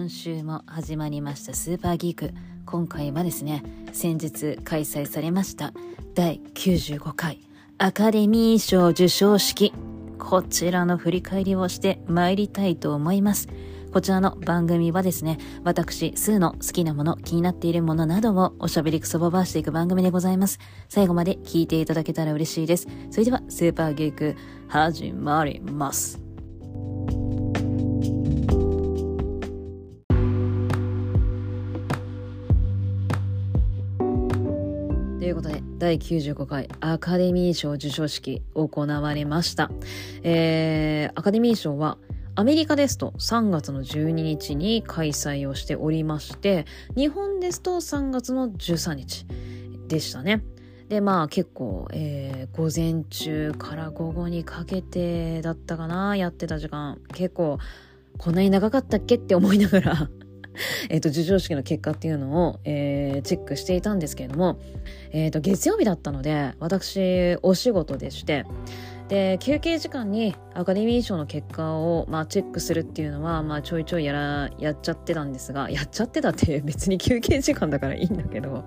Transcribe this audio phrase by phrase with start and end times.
[0.00, 2.30] 今週も始まりましたスーパーギーク
[2.64, 3.62] 今回はですね
[3.92, 5.74] 先日開催されました
[6.14, 7.38] 第95回
[7.76, 9.74] アカデミー賞授賞式
[10.18, 13.48] こちらの振り返りをして参りたいと思います
[13.92, 20.60] こちらの番組はですね、私、スーの好きなもの、気になっているものなどをおしゃべりくそばばしていく番組でございます。
[20.88, 22.86] 最後まで聞いていただけたら嬉しいです。
[23.10, 24.36] それでは、スーパーゲーク、
[24.68, 26.29] 始まります。
[35.80, 39.70] 第95回アカデミー賞授賞式行われました。
[40.22, 41.96] えー、アカデミー賞は
[42.34, 46.66] アメリカですと3月の12日に開催をしておりまして、
[46.98, 49.26] 日本ですと3月の13日
[49.88, 50.44] でしたね。
[50.90, 56.98] で、まあ結構、えー、午前中から午後にかけてだったかな、やってた時間。
[57.14, 57.58] 結構、
[58.18, 60.10] こんなに長かったっけって思いながら
[60.90, 64.58] えっと、授賞式の結果っていうのを、えー、チェックしていたんですけれども、
[65.12, 68.44] えっ、と、月曜日だったので、私、お仕事でして、
[69.10, 78.62] で休憩時間にアカデミー賞の結果を、まあ、チェックするっていうのは、まあ、ちょいちょいやらやっちゃってたんですがやっちゃってたって 別に休憩時間だからいいんだけど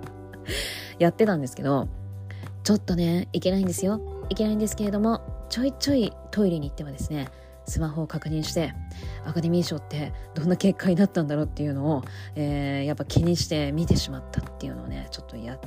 [1.00, 1.88] やってたんですけど
[2.66, 4.02] ちょっとねいけないんですよ。
[4.30, 7.30] いけないんですけれどもちょいちょいトイレに行ってはですね
[7.66, 8.74] スマホを確認して
[9.26, 12.04] アカデミー賞ってどんな結果になったんだろうっていうのを、
[12.36, 15.60] えー、やっぱ気にして見てしまったっていうのをねちょっとやっ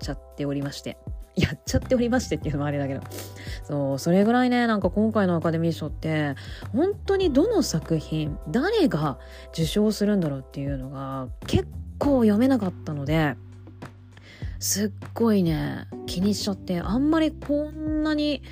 [0.00, 0.98] ちゃっておりまして
[1.34, 3.00] やっちゃっておりましてっていうのもあれだけど。
[3.64, 6.34] そう、それぐらいね、なんか今回のアカデミー賞って、
[6.72, 9.18] 本当にどの作品、誰が
[9.52, 11.66] 受賞するんだろうっていうのが結
[11.98, 13.36] 構読めなかったので、
[14.58, 18.42] すっごいね、気にしちゃって、あんまりこんなに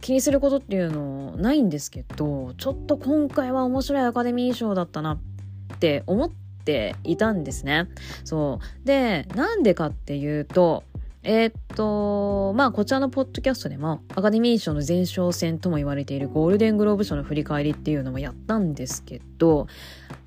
[0.00, 6.30] 気にすることっていうのないんですけど、ちょっと今回は面白いアカデミー賞だったなって思っ
[6.64, 7.88] ていたんですね。
[8.24, 8.86] そう。
[8.86, 10.84] で、なんでかっていうと、
[11.22, 19.66] えー、っと、まあ、こちらのポッドキャストでも、アカデミー賞の前哨戦とも言われているゴールデングローブ賞の振り返りっていうのもやったんですけど、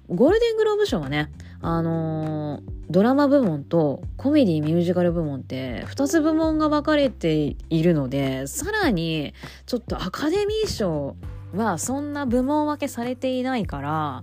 [0.09, 1.31] ゴールデングローブ賞はね、
[1.61, 2.61] あのー、
[2.91, 9.33] ドラマ部門とコメディミュージカル部門って2つ部門が分かれているので、さらに
[9.65, 11.15] ちょっとアカデミー賞
[11.55, 14.21] はそんな部門分けされていないから、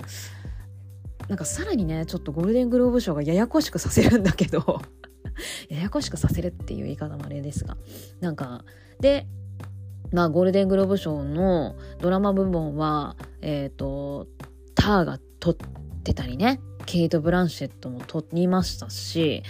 [1.28, 4.82] なんかさらにね、ちょっとゴールデングローブ賞がややこしくさせるんだけど。
[5.68, 7.76] ややこしくさせるっていう言い方もあれですが
[8.20, 8.64] なんか
[9.00, 9.26] で
[10.12, 14.26] まあゴールデングローブ賞のドラマ部門はえっ、ー、と
[14.74, 15.56] ターが撮っ
[16.04, 19.42] てたりねケイト・ブランシェットも撮りましたし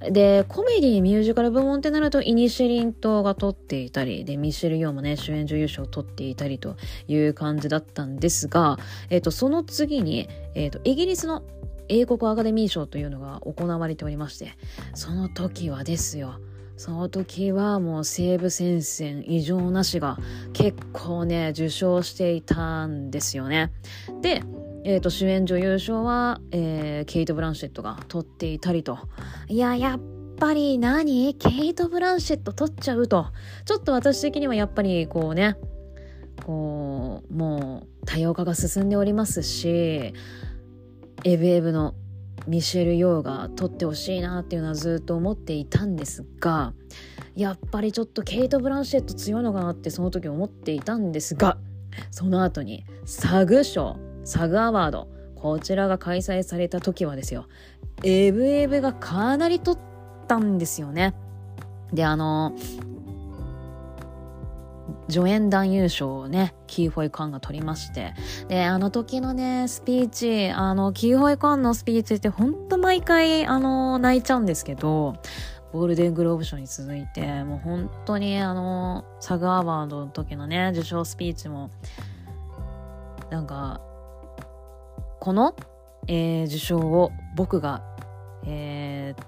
[0.00, 6.76] で、コメディミュージカル部門ってなると、イニシェリン島が撮っていたり、で、ミシェル・ヨーもね、主演女優賞を取っていたりと
[7.08, 8.78] いう感じだったんですが、
[9.10, 11.42] え、ー、と、その次に、えっ、ー、と、イギリスの
[11.88, 14.52] 英国アカデミー賞というのが行われておりまして、
[14.94, 16.40] その時はですよ、
[16.76, 20.16] その時はもう西部戦線異常なしが
[20.52, 23.72] 結構ね、受賞していたんですよね。
[24.22, 24.42] で、
[24.84, 28.98] えーと、主演女優賞は、えー、ケイト・ブランシェットが取っていたりと。
[29.48, 30.00] いや、やっ
[30.38, 31.34] ぱり何？
[31.34, 33.26] ケイト・ブランシェット取っちゃうと。
[33.64, 35.56] ちょっと私的にはやっぱりこうね、
[36.46, 40.14] こう、もう多様化が進んでおりますし、
[41.24, 41.94] エブエブの
[42.46, 46.72] ミシェル・ヨーが撮ってほしいなっていうのはずっと思っていたんですが
[47.34, 51.58] やっぱりちょっとケイト・ブランシェット強いのかなってその時思っていたんですが
[52.10, 57.46] その後にサグ賞サグアワードこちらが開催された時はですよ
[58.02, 59.78] エブエブがかなり撮っ
[60.26, 61.14] たんですよね。
[61.92, 62.52] であの
[65.08, 68.14] 助演男優賞をね、キーホイカンが取りまして。
[68.48, 75.16] で、あの時のね、スピーチ、あの、キーホイカンのスピーチってほんと毎回、あの、泣いちゃうんですけど、
[75.72, 81.70] ゴールデングローブ賞に続いて、もう本当にあの、サグアワードの時のね、受賞スピーチも、
[83.30, 83.80] なんか、
[85.20, 85.54] この、
[86.06, 87.82] えー、受賞を僕が、
[88.46, 89.22] えー、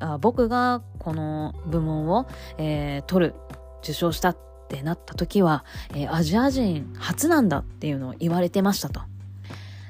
[0.00, 3.34] あ僕がこの部門を、えー、取る
[3.82, 4.36] 受賞したっ
[4.70, 5.64] ってなった時は、
[5.94, 9.00] えー、アジア人初なんだっていうのを言われてましたと。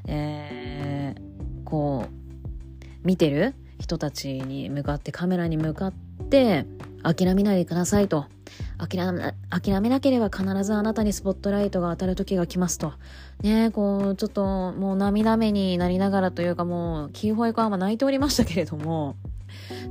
[0.06, 5.93] えー、こう、見てる人たちに向かってカメラに向かっ
[6.31, 6.67] て
[7.03, 8.25] 諦めないでくださいと。
[8.79, 12.94] 諦め諦めなければ必ずあなたにスポットライトが当たる時が来ますと。
[13.43, 19.17] ねこう、ちょっともう涙目になりながらというかもう、キーホイカーは泣いておりましたけれども、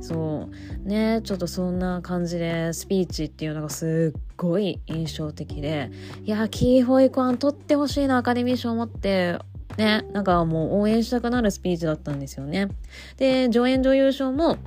[0.00, 0.48] そ
[0.84, 5.90] うねちょっとそんな感じでスピーチっていうのがすっごい印象的で
[6.24, 9.38] いやキーホイコアン取ってほしいなアカデミー賞を持って
[9.76, 12.68] ね、なんかもう応援したくなるスピーチだったんですよね。
[13.16, 14.58] で、上演女優賞も、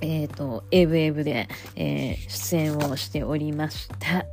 [0.00, 4.24] えっ、ー、と、エブエブで、えー、出演をしておりました。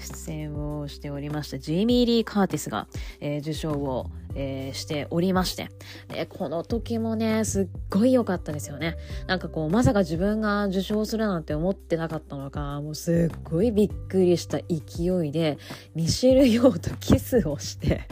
[0.00, 2.86] 出演をしておりましたジェイミー・リー・カーティスが、
[3.20, 5.68] えー、受賞を、えー、しておりまして
[6.08, 15.58] でこの時もねすっごい良かったですよねなんかこうまさか自分が受賞するなんて思ってなかったのかもうすっごいびっくりした勢いで
[15.94, 18.08] ミシェル・ヨーとキスをして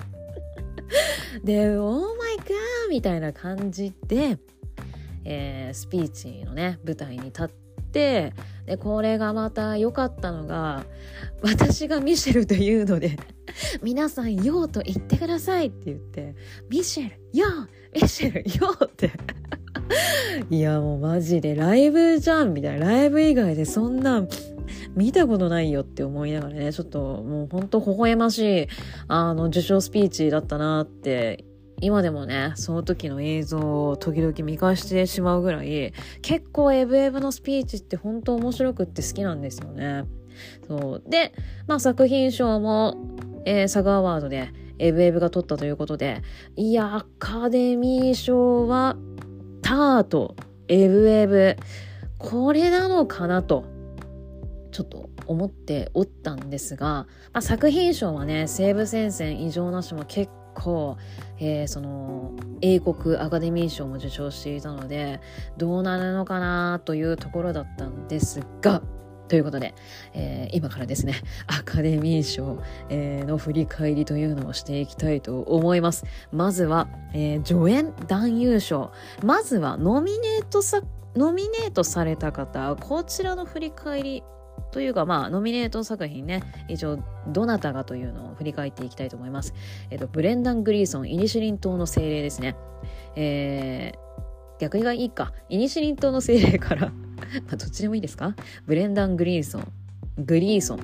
[1.45, 4.39] で「オーマイガー!」みたいな感じで、
[5.25, 7.68] えー、スピーチのね舞台に立って
[7.99, 8.33] で
[8.81, 10.85] これがまた良かったのが
[11.43, 13.17] 私がミシェルというので
[13.83, 16.35] 皆さん「よう」と言ってくださいって言って
[16.71, 19.11] 「ミシェルようミシェルよう」って。
[20.51, 22.87] いやもうマジでライブじゃんみたいな。
[22.91, 24.27] ライブ以外でそんな
[24.95, 28.69] 見たことないよって思いながらねちょっともうほんと微笑ましい
[29.07, 31.45] あの受賞スピーチだったなって
[31.81, 35.93] 今でもね、その時の映像を時々見返してしまうぐらい、
[36.23, 40.05] 結構エブエブのスピーチって本当面白くって好きなんですよね。
[40.67, 41.03] そう。
[41.09, 41.33] で、
[41.67, 42.97] まあ作品賞も、
[43.45, 46.23] えー、サガアワードでエブエブが取ったということで、
[46.57, 48.97] いや、アカデミー賞は、
[49.63, 50.37] タート、
[50.69, 51.57] エブエブ、
[52.19, 53.65] これなのかなと、
[54.71, 56.87] ちょっと思っておったんですが、
[57.33, 60.31] まあ、作品賞はね、西部戦線異常なしも結
[60.63, 60.97] 構、
[61.39, 65.21] えー、その英国アカデミー賞も受賞していたので
[65.57, 68.83] どうなるのかなというところだったんですが
[69.29, 69.75] ということで、
[70.15, 71.15] えー、今からですね、
[71.47, 76.07] アカデミー賞、えー、の振り返りというのをしていきたいと思います。
[76.33, 78.91] まずは、えー、助演男優賞。
[79.23, 80.81] まずはノミネートさ、
[81.15, 84.23] ノミネートされた方、こちらの振り返り
[84.71, 86.99] というか、まあ、ノミネート作品ね、一応、
[87.29, 89.55] どなたがというのを振り返っていきたいと思います。
[89.91, 92.57] えっと、ブレンダン・グリーソン、イニシリン島の精霊ですね。
[93.17, 95.33] えー、逆がいいか。
[95.49, 96.93] イニシリン島の精霊から
[97.49, 98.35] まあ、どっちでもいいですか？
[98.67, 99.73] ブレンダン・グリーソン、
[100.19, 100.79] グリーソン。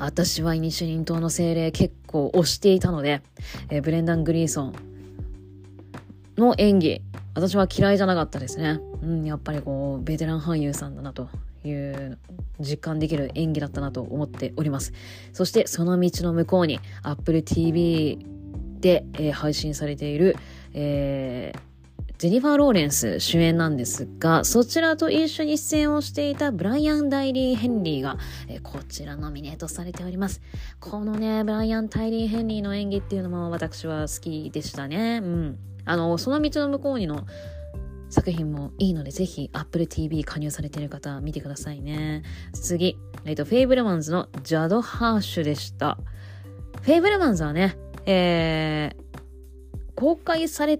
[0.00, 3.22] 私はイニシリン島の精霊結構推していたので、
[3.70, 4.74] えー、ブレンダン・グリーソン
[6.36, 7.02] の演技、
[7.34, 8.80] 私は嫌いじゃなかったですね。
[9.02, 11.28] うん、やっぱりこう、ベテラン俳優さんだなと
[11.64, 12.18] いう
[12.60, 14.92] 実感できる演技だったなと思っております。
[15.32, 18.18] そしてその道の向こうに Apple TV
[18.80, 20.36] で、えー、配信されている、
[20.74, 21.60] えー、
[22.18, 28.18] ジェニファー・ローレンス主演なんですが、そちらと一緒に出演をしていたブライアン・ダイリー・ヘンリーが、
[28.48, 30.42] えー、こちらノミネートされております。
[30.80, 35.20] このね、ブライアン・タイリー・ヘンリーの演技っていうのも私は好きでしたね。
[35.22, 35.58] うん。
[35.86, 37.26] あの、その道の向こうにの
[38.14, 42.22] 作品もいいので、ぜひ Apple TV 加入されている方、見てくださいね。
[42.52, 45.98] 次、えっ、と、フェイブルマンズのジャド・ハーシュでした。
[46.82, 47.76] フェイブルマンズはね、
[48.06, 49.20] えー、
[49.96, 50.78] 公開され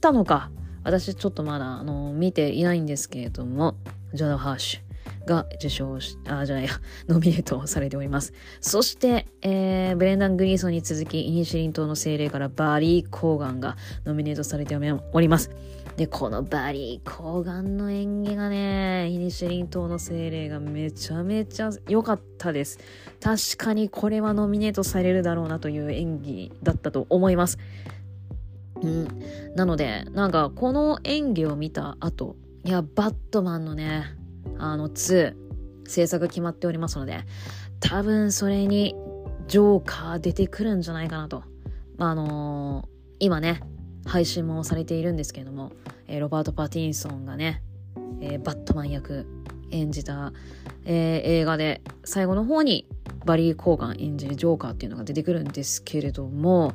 [0.00, 0.52] たのか、
[0.84, 3.74] 私ちょっとまだ、あの、見ていないんですけれども、
[4.14, 4.86] ジャド・ハーシュ。
[5.26, 6.70] が受賞し、あ、じゃないや、
[7.08, 8.32] ノミネートされております。
[8.60, 15.50] そして、えー、ブレンダン・グリーソンに続き、イニシェリン島の精霊からバリー・コーガンがノミネートされております。
[15.96, 22.78] で、このバリー・コーガンの演技がね、イニシリン島の精霊がめちゃめちゃ良かったです。
[23.20, 27.58] 確かにこれはノミネートされるだろうなという演技だったと思います。
[28.82, 29.08] うん。
[29.54, 34.04] なので、なんかこの演技を見た後、いや、バットマンのね、
[34.58, 35.34] あの2、
[35.86, 37.20] 制作決まっておりますので、
[37.80, 38.94] 多分それに
[39.48, 41.42] ジョーカー出てくるんじゃないかなと。
[41.96, 42.86] まあ、あのー、
[43.20, 43.62] 今ね、
[44.06, 45.72] 配信もされているんですけれども、
[46.06, 47.62] えー、ロバート・パティンソンがね、
[48.20, 49.26] えー、バットマン役
[49.70, 50.32] 演じた、
[50.84, 52.86] えー、映画で最後の方に
[53.24, 56.72] バリー・コーガン演じるジョーカーっていうのが出てくるんですけれども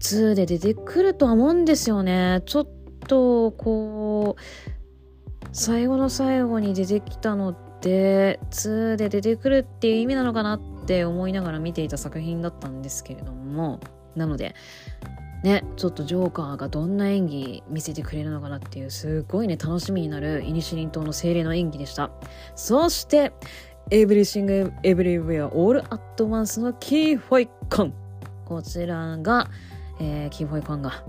[0.00, 2.42] 2で出てくるとは思うんですよね。
[2.44, 2.68] ちょっ
[3.06, 4.40] とこう
[5.52, 13.80] 最後の最後に出てきたのって2で出てくるっていう意味なのかなって思いながら見ていた作品だったんですけれども
[14.16, 14.54] なので
[15.42, 22.12] ね、ちょっとジョーカーがどんな演技見せてくれるのかなっていうすごいね楽しみになるイニシェリン島の精霊の演技でした
[22.54, 23.32] そして
[23.90, 27.94] エブリシング・エブリウェア・オール・アット・ワンスのキー・ホイ・クァン
[28.44, 29.50] こちらが、
[29.98, 31.04] えー、キー・ホイ・クァンが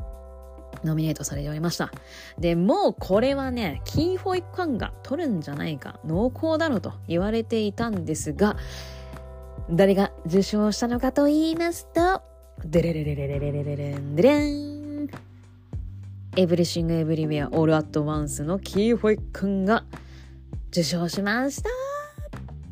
[0.83, 1.91] ノミネートされておりました。
[2.39, 8.57] で、もうこれはね、キー・ホイ・クァンが取るんじゃないか、濃厚だろと言われていたんですが、
[9.69, 12.21] 誰が受賞したのかと言いますと、
[12.65, 15.09] デレレレレレレレレレンデレン
[16.37, 19.83] エブリシング・エブリウェア・オール・アット・ワンスのキー・ホイ・クァンが
[20.69, 21.69] 受賞しました。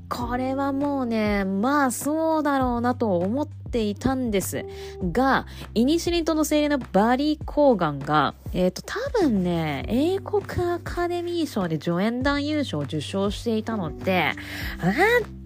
[0.07, 4.65] これはもうね、まあそうだろうなと思っていたんです。
[5.11, 14.31] が、イニシェリン島の精霊のバリー・コーガンが、えっ、ー、と、多分ね、英国アカデミー賞で助演男優賞を受賞していたので、
[14.79, 15.40] あー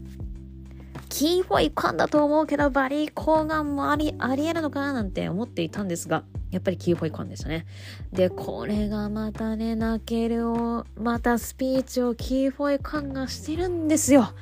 [1.17, 7.65] キーフォイカンだと思うけど、バリー・コーガンもあり、ありえるのかななんて思っていたんですが、やっぱりキーフォイカンでしたね。
[8.12, 14.34] で、これがまたね、泣けるを、またスピーチをキーフォイカンがしてるんですよ。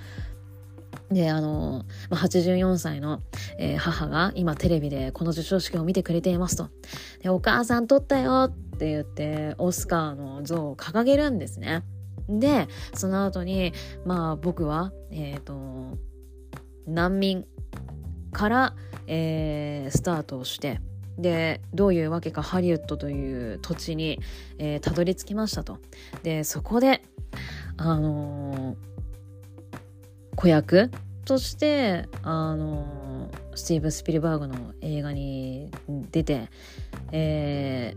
[1.12, 3.22] で、あの、84歳の、
[3.60, 6.72] え、母が今テレビでこの授賞式を見てくれていますと。
[7.22, 11.84] で、お母さん撮ったよって言って、オスカーの像を掲げるんですね。
[12.28, 13.74] で、その後に、
[14.08, 16.00] まあ僕は、えっ、ー、と、
[16.88, 17.46] 難民
[18.32, 18.76] から、
[19.08, 20.80] えー、スタートをして、
[21.18, 24.20] でどういうわけかハリウッドという土地に、
[24.58, 25.78] えー、たどり着きましたと。
[26.24, 27.04] でそこで
[27.78, 28.76] あのー、
[30.36, 30.90] 子役
[31.26, 35.70] としてあのー、スティーブン・スピルバーグの映画に
[36.12, 36.50] 出て、
[37.12, 37.96] え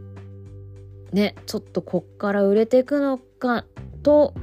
[1.12, 3.64] ー、ねちょっとこっから売れていくのか
[4.02, 4.34] と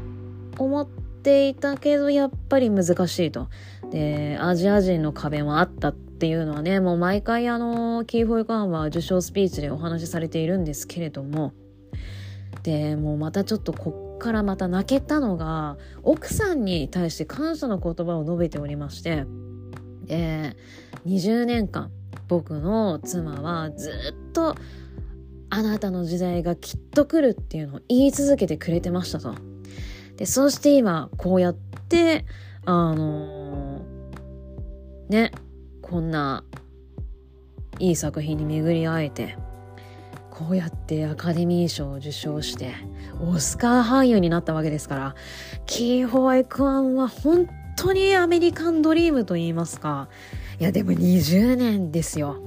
[0.57, 3.50] 思っていたけどやっぱり難しいと。
[3.93, 11.53] でアジア人の壁もあったっていうのはねもう毎回あのキーフォイカンは受賞スピーチでお話しされているんですけれども
[12.63, 19.25] でもうまたちょっとこっからまた泣けたのが奥さんに対して感謝の言葉を述べておりまして
[20.05, 20.57] で
[21.05, 21.91] 20年間
[22.27, 23.91] 僕の妻はず
[24.29, 24.55] っと
[25.55, 29.35] あなたの時代がきっと来るっていうのを言い続けてくれてましたと。
[30.17, 32.25] で、そして今、こうやって、
[32.65, 33.42] あの、
[35.13, 35.32] ね、
[35.84, 36.43] こんな
[37.77, 39.38] いい作品に巡り会えて、
[40.32, 42.74] こうやってアカデミー賞を受賞して、
[43.22, 45.15] オスカー俳優になったわけですから、
[45.67, 50.10] キーホワイクワンは本当にアメリカンドリームと言いますか。
[50.60, 52.38] いや、でも20年ですよ。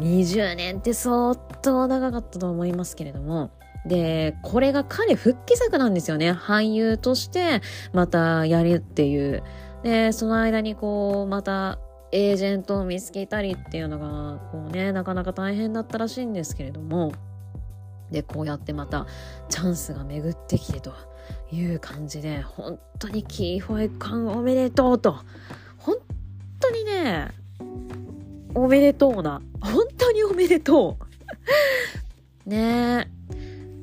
[0.00, 3.52] 20年って相当長かったと思いますけれども、
[3.86, 6.32] で、これが彼復帰作なんですよね。
[6.32, 7.60] 俳優として
[7.92, 9.44] またやるっていう。
[9.84, 11.78] で、その間にこう、また
[12.12, 17.12] エージェントを見つけたりっていうのが、こうね、なかなか大変だったらしいんですけれども、
[18.10, 19.06] で、こうやってまた
[19.48, 20.92] チャンスが巡ってきてと
[21.52, 25.16] いう感じで、本当にキーホエ感おめでとうと、
[25.78, 25.96] 本
[26.58, 27.28] 当にね、
[28.54, 30.96] おめでとうな、本当におめでと
[32.46, 32.48] う。
[32.50, 33.19] ねえ。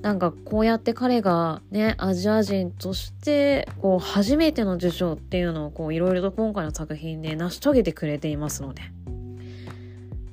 [0.02, 8.84] なんかこうやって彼がね、アジア人として、こう初めての受賞っていうのをいろいろと今回の作品で成し遂げてくれていますので、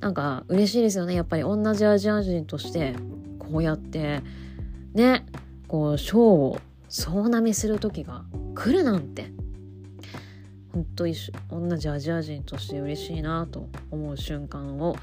[0.00, 1.14] なんか嬉しいですよね。
[1.14, 2.94] やっぱり同じアジア人として、
[3.38, 4.22] こうやって、
[4.92, 5.24] ね、
[5.66, 9.32] こう賞を総なめする時が来るなんて、
[10.72, 14.96] 本当一緒、同じアジア人として嬉しいなと思う瞬間を、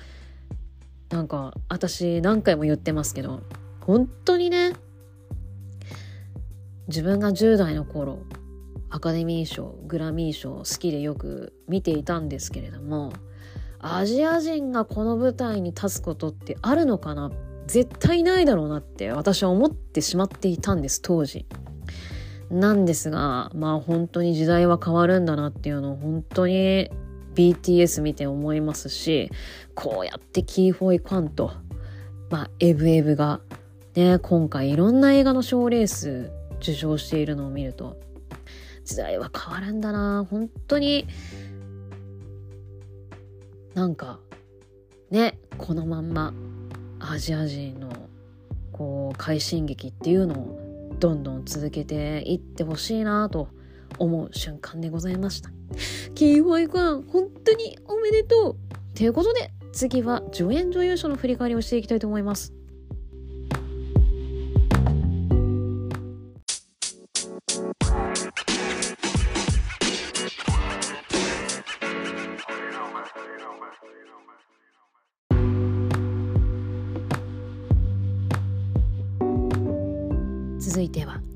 [1.09, 3.41] なんか私何回も言ってますけど、
[3.81, 4.73] 本当にね、
[6.87, 8.19] 自分が10代の頃、
[8.89, 13.13] アカデミー賞、グラミー賞好きでよく見ていたんですけれども、
[13.79, 17.31] アジア人がこの舞台に立つことってあるのかな
[17.65, 21.45] 絶対ないだろうなって私は思ってしまっていたんです、当時。
[22.49, 26.91] なんですが、まあ本当に時代は変わるんだなっていうのを本当に
[27.33, 29.31] BTS 見て思いますし、
[29.73, 31.53] こうやってキーフォイカンと、
[32.29, 33.39] まあエブエブが
[33.95, 37.99] ね、今回いろんな映画の賞レース受賞しているのを見ると、
[38.85, 41.07] 時代は変わるんだな本当に、
[43.73, 44.19] なんか、
[45.09, 46.33] ね、このまんま
[46.99, 47.89] アジア人の
[48.71, 53.49] こう快進撃っていうのをどんどん続けていってほしいなと
[53.97, 55.51] 思う瞬間でございました。
[56.15, 58.55] キーホイ君、本当におめでとう
[58.95, 62.53] ということで、次は助演女優賞の振り返りをしていきたいと思います。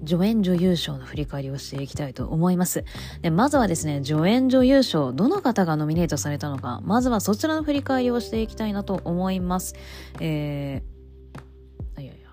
[0.05, 2.83] 助演女優賞の振り返りをしていきたいと思います。
[3.21, 9.75] でまずはですね、助演女優賞、どの方がノミネートされたのか、まずはそちらの振り返りをしていきたいなと思います。
[10.19, 12.25] えー、いやいや。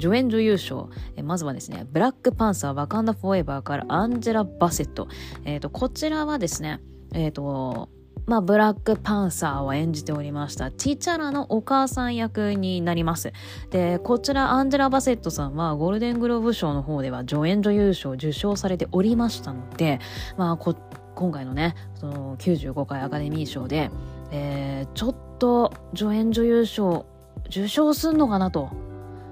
[0.00, 5.08] 助演女優賞、えまずはですね、ブラックパンサー、ワカンダフォーエバーからアンジェラ・バセット。
[5.44, 6.80] えっ、ー、と、こちらはですね、
[7.14, 7.88] えっ、ー、と、
[8.26, 10.70] まあ、ブラックパンサーを演じておりました。
[10.70, 13.32] ティチャラのお母さん役になります。
[13.70, 19.98] で、こちらアンジェラ・バセットさんはゴールデングローブ賞の方では助演女優賞を受賞されておりましたので、
[20.36, 20.74] まあ、こ
[21.14, 23.90] 今回のね、その95回アカデミー賞で、
[24.30, 27.06] えー、ちょっと助演女優賞
[27.46, 28.70] 受賞すんのかなと。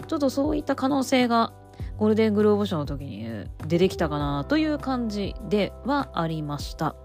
[0.07, 1.53] ちょっとそういった可能性が
[1.97, 6.97] ゴールデングローブ賞の時に出てきたかなという感じではありました。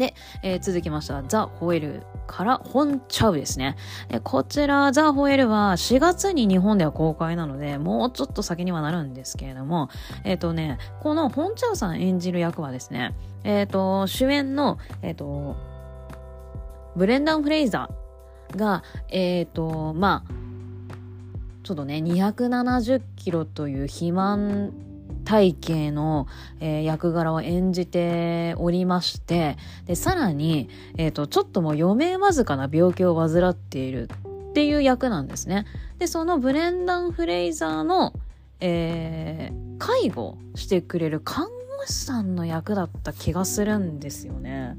[0.00, 1.22] で、えー、続きました。
[1.28, 3.76] ザ・ホエルから本チャウですね。
[4.08, 9.90] でこちら、ザ・ホエルは4月に日本では公開なので、もうちょっと先にはなるんですけれども、
[10.24, 13.14] えっ、ー、とね、この本チャウさん演じる役はですね、
[13.44, 15.56] えっ、ー、と、主演の、えっ、と、
[16.96, 20.32] ブレンダン・フレイザーが、えっ、と、まあ、
[21.62, 24.72] ちょっとね、270キロという肥満
[25.24, 26.26] 体型の、
[26.60, 34.08] えー、役柄を演じておりまして、で、さらに、えっ、ー、と、ちょっともう余命わずかな病気を患っている
[34.50, 35.66] っていう役なんですね。
[35.98, 38.12] で、そのブレンダン・フレイザーの、
[38.60, 44.76] えー、介護してくれる看護師さんの役だった気がするんですよね。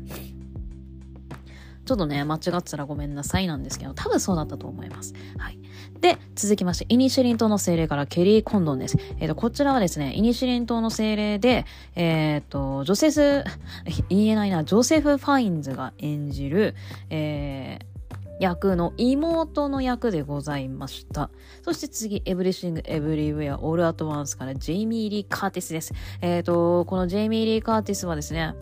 [1.85, 5.13] ちょっとね、間違ってたらごめんなさいなんですけど、多分そうだったと思います。
[5.37, 5.59] はい。
[5.99, 8.97] で、続きまして、イニシリン島の精霊からケリー・コンドンです。
[9.19, 13.43] えっ、ー、と、こちらはですね、イニシリン島の精霊で、えっ、ー、と、ジョセス、
[14.09, 16.75] 言えないな、ジョセフ・ファインズが演じる、
[17.09, 17.91] えー、
[18.39, 21.29] 役の妹の役でございました。
[21.63, 25.93] そして次、エブリシング・エブリウェア・オール・アット・ワンスからジェイミー・リー・カーティスです。
[26.21, 28.55] えっ、ー、と、このジェイミー・リー・カーティスはですね、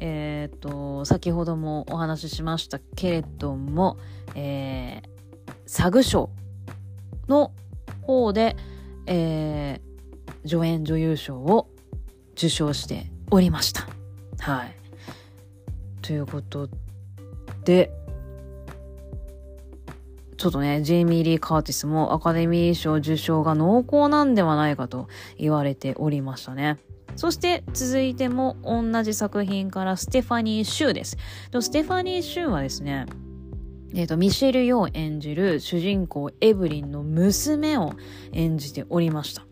[0.00, 3.98] えっ、と、先ほどもお話ししましたけれども、
[4.34, 6.30] えー、サグ賞
[7.28, 7.52] の
[8.02, 8.56] 方で、
[9.06, 11.68] えー、助演女優賞を
[12.32, 13.88] 受賞しておりました。
[14.38, 14.74] はい。
[16.02, 16.68] ということ
[17.64, 17.92] で、
[20.38, 26.78] ちょっとね、ジェイミー・リー・カーティスもアカデミー賞受賞が濃厚なんではないかと言われておりましたね。
[27.18, 31.16] そして続いても同じ作品からステファニー・シューです。
[31.60, 33.06] ステファニー・シューはですね、
[33.92, 37.94] えっ、ー、と、ミシェル・ヨー演じる主人公エブリンの娘を
[38.30, 39.44] 演じておりました。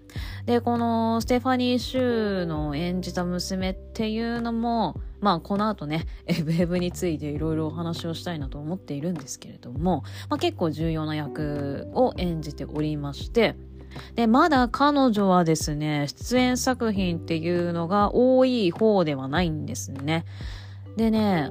[0.44, 13.56] で、このステファニー・シューの演じた娘っていうのも、まあこの後ね、エブエブについていろいろお話をしたいなと思っているんですけれども、まあ結構重要な役を演じておりまして、
[14.14, 20.24] で、まだ彼女はですね、出演作品っていうのが多い方ではないんですね。
[20.96, 21.50] でね、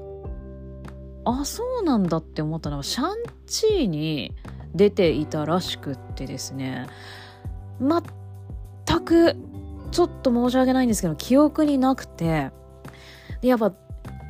[1.25, 3.15] あ、そうなんだって思ったのは、シャン
[3.47, 4.33] チーに
[4.73, 6.87] 出ていたらしくってですね、
[7.79, 9.35] 全く、
[9.91, 12.51] ちょっと申し訳ないんですけど、記憶になくて、
[13.41, 13.73] で、やっぱ、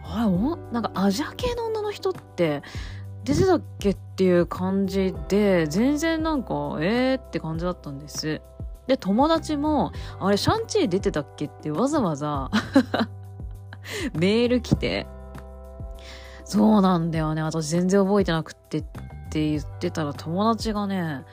[0.04, 2.62] あれ、おなんかアジア系の女の人って、
[3.26, 8.42] 出てたっけっていう感じで、全然なんか、えーって感じだったんです。
[8.88, 12.52] で、友達も、あれ、シャンチー出てたっけってわざわざ
[14.14, 15.08] メール来て、
[16.44, 18.84] そうなんだよね、私全然覚えてなくってっ
[19.32, 21.26] て言ってたら、友達がね、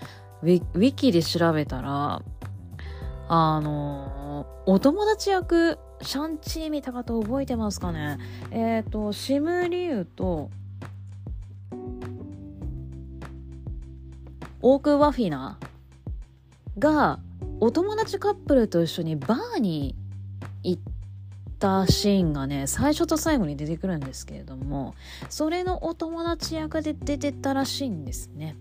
[0.42, 2.22] ウィウィキで調べたら、
[3.28, 8.18] あのお友達役、シャンチー見た方覚えてますかね？
[8.50, 10.50] えっ、ー、と、シムリュウと、
[14.62, 15.58] オーク・ワフィナ
[16.78, 17.18] が
[17.60, 19.96] お友達カップルと一緒にバーに
[20.62, 20.82] 行っ
[21.58, 24.94] たシーンがね最初と最後に出てくるんですけれども
[25.28, 28.56] それのお友達役で出てたらしいんですね。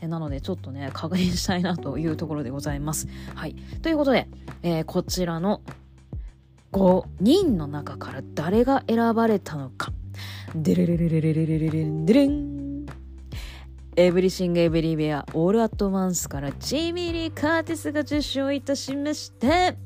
[0.00, 3.08] なのでちょっとね確認したいなというところでございます。
[3.34, 3.54] はい。
[3.82, 4.28] ということで、
[4.62, 5.62] えー、こちらの
[6.72, 9.92] 5人の中から誰が選ばれたのか。
[10.54, 12.57] デレレレレレレレレレンデレン。
[14.00, 19.76] エブリシング・エブリウェア・オール・アット・ワンスからジェイミ・リー・カーティスが受賞いたしまして、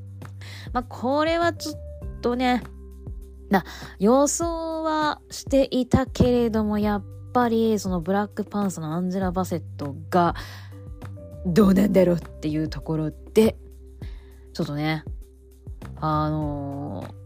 [0.74, 1.76] まあ、これはちょっ
[2.20, 2.62] とね、
[3.48, 3.64] な、
[3.98, 10.34] 予想はしていたけれども、やっぱり、そのブラックパンサーのアンジェラ・バセットが、
[11.46, 13.56] どうなんだろうっていうところで、
[14.52, 15.04] ちょっとね、
[15.96, 17.21] あのー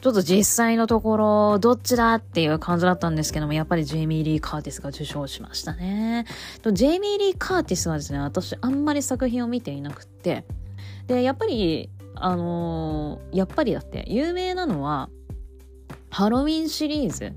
[0.00, 6.24] ちょっと実際のところ、どっちだっていう感じだったんですけども、やっぱりジェイミー・リー・カーティスが受賞しましたね。
[6.72, 10.44] ジェイミー・リー・カーティスはですね、私あんまり作品を見ていなくて、
[11.06, 15.10] で、やっぱり、あのー、やっぱりだって、有名なのは、
[16.08, 17.34] ハロウィンシリーズ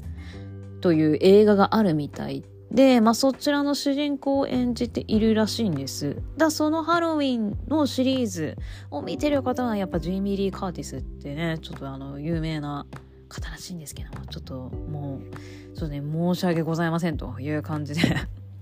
[0.80, 6.18] という映画があるみたいで、まあ、そちらの主人公を演じているらしいんです。
[6.38, 8.58] だそのハロウィンのシリーズ
[8.90, 12.88] を見てる方はやっぱジェイミー・リー・カーティスってね、ちょっとあの、有名な
[13.30, 18.02] 方らしいんですけども、ちょっともう、ちょっとね、申し訳ございませんという感じで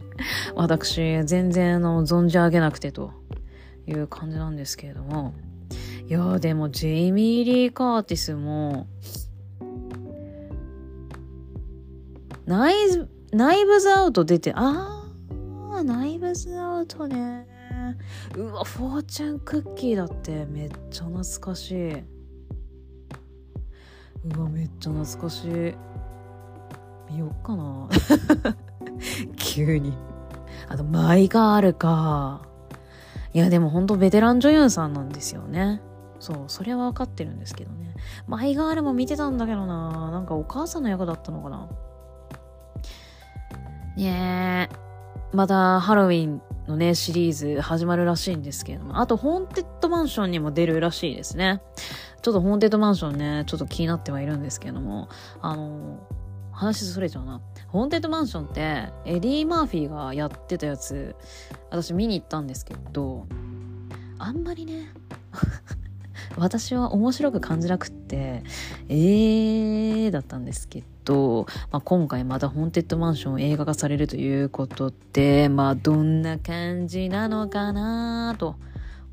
[0.56, 3.14] 私、全然あの、存じ上げなくてと
[3.88, 5.34] いう感じなんですけれども、
[6.10, 8.88] いやでも、ジェイミー・リー・カーティスも、
[12.46, 17.48] ナイズ、ナイブズアウト出て、あー、ナイブズアウトね。
[18.36, 21.94] うわ、フォーチュンクッキーだってめっちゃ懐かしい。
[21.94, 22.04] う
[24.40, 25.50] わ、めっちゃ懐かしい。
[27.10, 27.88] 見よっかな。
[29.38, 29.94] 急に。
[30.68, 32.42] あと、マイガールか。
[33.34, 35.82] いや、でもほんとベテラン女優さんなんですよね。
[36.20, 37.96] そう、それは分かってるんですけどね。
[38.28, 40.12] マイガールも見てたんだけどな。
[40.12, 41.70] なんかお母さんの役だったのかな。
[43.98, 44.76] ねえ。
[45.34, 51.62] またハロウィンのね、シリーズ始まるらしいんですけれども、あと、ホーンテッドマンションにも出るらしいですね。
[52.22, 55.10] ちょっとホーンテッドマンションね、ちょっと気になってはいるんですけれども、
[55.42, 56.00] あの、
[56.52, 57.42] 話それちゃうな。
[57.68, 61.16] ホーンテッドマンションって、エディ・マーフィーがやってたやつ、
[61.70, 63.26] 私見に行ったんですけど、
[64.20, 64.90] あんまりね、
[66.38, 68.44] 私は面白く感じなくって、
[68.90, 78.56] えーだったんですけど、まあ、今回またホーンテッドマンション映画化されるということで、まあどんな感じなのかなと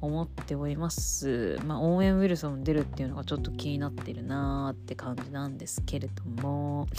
[0.01, 1.59] 思っております。
[1.67, 6.87] まあオーウェン・ウィルソン出るっていうのがちょっと気になってるなーって感じなんですけれども。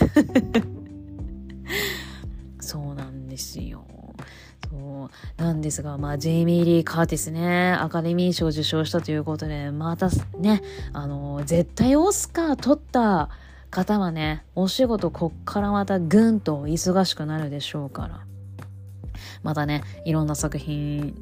[2.60, 3.86] そうなんですよ。
[4.70, 10.62] そうなんですが、まあ、ジェイミー・リー・カーティスね、アカデミー賞受賞したということで、またね、
[10.94, 13.30] あの、絶対オスカー取った
[13.72, 18.22] 方はね、お仕事こっからまたぐんと忙しくなるでしょうから。
[19.42, 21.16] またね、いろんな作品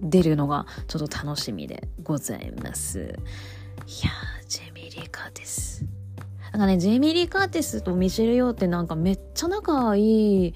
[0.00, 2.98] 出るのがちょっと楽しみでございます。
[3.00, 4.10] いや、
[4.46, 5.84] ジェイミー・リー・カーティス。
[6.52, 10.54] なんかね、ジェイミー・リー・カーティスとミシェル・ヨーってなんかめっちゃ仲いい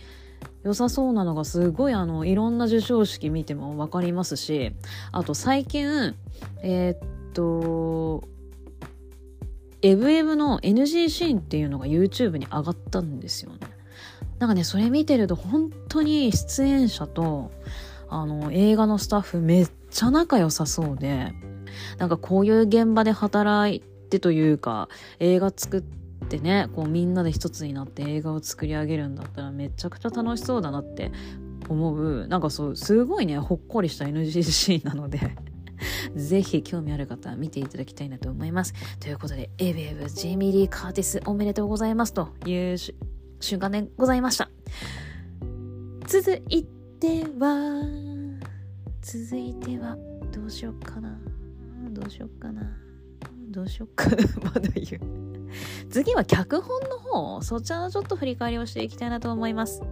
[0.65, 4.73] 良さそうなのがすごいあのいろんな授賞式見ても分かりますし
[5.11, 6.15] あと最近
[6.63, 8.25] えー、っと
[9.83, 13.59] エブエブの NG シーンっていうのが YouTube に上がったんですよね。
[14.39, 17.51] なんかねそれ見てると本当に出演者と
[18.09, 21.33] あの映画のスタッフめっちゃ仲良さそうで
[21.99, 31.13] なんかこういう現場で働いてというか映画作ってってねこうみんなで一つになって映画を作り上げるんだったらめちゃくちゃ楽しそうだなって
[31.69, 35.37] 思うなんかそうすごいねほっこりした NGC なので
[36.17, 38.75] ぜひ興味ある方は見ていただきたいなと思います。
[39.01, 42.77] ということで、エブエブ、ジェミリー・カーティスおめでとうございますという
[43.41, 44.51] 瞬間でございました。
[46.07, 46.65] 続い
[47.01, 47.83] ては、
[49.01, 49.97] 続いては、
[50.33, 51.19] どうしよっかな。
[51.91, 52.63] どうしよっかな。
[53.51, 54.17] どうしよっかな。
[54.45, 55.32] まだ言う。
[55.91, 59.83] 次は脚本の方、そちらのちょっと振り返りをしていきたいなと思います。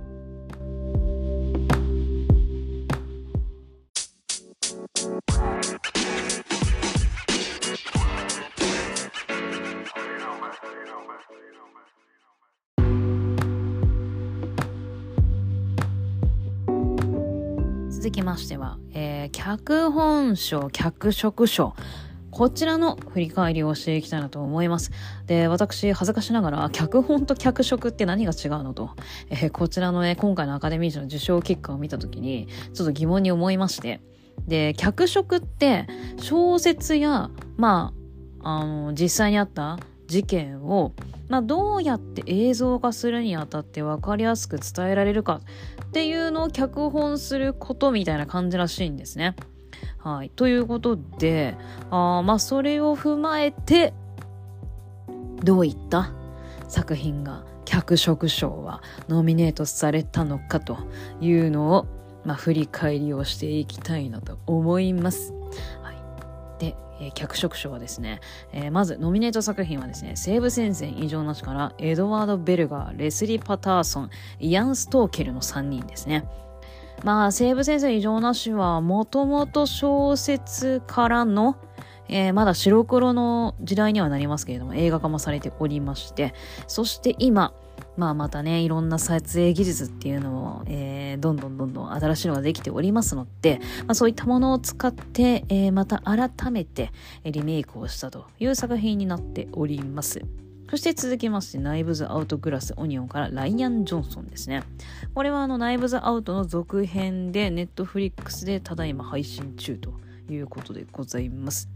[18.01, 21.75] 続きましては、えー、脚本賞、脚色賞、
[22.41, 24.93] こちらの振り返りをしていきたいなと思います。
[25.27, 28.93] で、私、恥ずかしながら、脚本と脚色って何が違うのと、
[29.29, 34.01] えー、こちらのね、今回のアカデミー賞の受賞結果を見たときに、ちょっと疑問に思いまして、
[34.49, 37.93] で、脚色って、小説や、ま
[38.43, 40.95] あ、あの、実際にあった事件を、
[41.29, 45.43] まあ、どうやって映像化するにあたって分かりやすく伝えられるか
[45.85, 49.37] っていうのを脚本することみたいな感じらしいんですね。
[50.03, 50.31] はい。
[50.31, 51.57] ということで、
[51.91, 53.93] あまあ、それを踏まえて、
[55.45, 56.13] どういった
[56.69, 60.79] 作品が脚色賞はノミネートされたのかと
[61.21, 61.87] いうのを、
[62.25, 65.35] まあ、振り返りをしていきたいなと思います。
[65.83, 65.97] はい。
[66.59, 68.21] で、えー、脚色賞はですね、
[68.53, 76.25] えー、まずノミネート作品はですね、西部戦線異常なしからエドワード・ベルガー、レスリー・パターソン、イアン・ストーケルの3人ですね。
[77.05, 81.57] まあ、西部先生異常なしは、もともと小説からの、
[82.09, 86.35] えー、まだ白黒の時代にはなりますけれども、映画化もされておりまして、
[86.67, 87.55] そして今、
[87.97, 96.93] まあまたね、いろんな撮影技術っていうのも、えー、どんどんどんどん新しいのができておりますので、まあ、そういったものを使って、えー、また改めて
[97.25, 100.23] リメイクをしたという作品になっております。
[100.71, 104.63] そして続きまして、ナイブズ・アウト・グラス・オニオンからライアン・ジョンソンですね。
[105.15, 109.93] これはあの、ナイブズ・アウトの続編で、ネットフリックスでただいま配信中と
[110.31, 111.69] いうことでございます。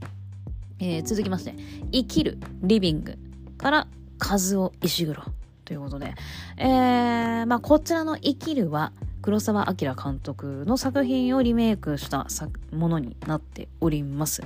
[0.79, 1.57] えー、続きまして、
[1.91, 3.19] 生きる・リビング
[3.59, 5.25] からカズオ・石黒
[5.65, 6.15] ということで、
[6.57, 12.29] えー、まあ、こちらの生きるは、黒澤明監督の作品をリメイクした
[12.71, 14.45] ものになっております。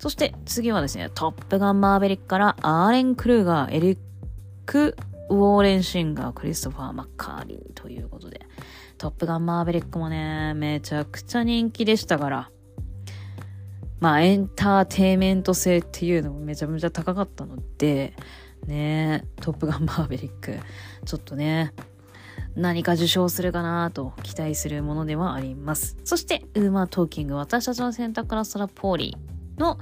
[0.00, 3.98] そして次はですね、トップガンマーベリックからアーレン・クルーガー、エリッ
[4.64, 4.96] ク・
[5.28, 8.40] ウォーレン・シンガー、クリストファー・マッカーリーということで、
[8.96, 12.50] トップガン・マーベリックもね、めちゃくちゃ人気でしたから、
[13.98, 18.14] まあエンターテイメント性っていうのもめちゃめちゃ高かったので、
[18.66, 20.58] ねトップガンマーヴェリック、
[21.04, 21.74] ちょっとね、
[22.56, 25.98] 何か受賞するかなと期待するものではあります。
[26.04, 29.29] そして、ウーマートーキング、私たちの選択からストラポーリー
[29.60, 29.78] の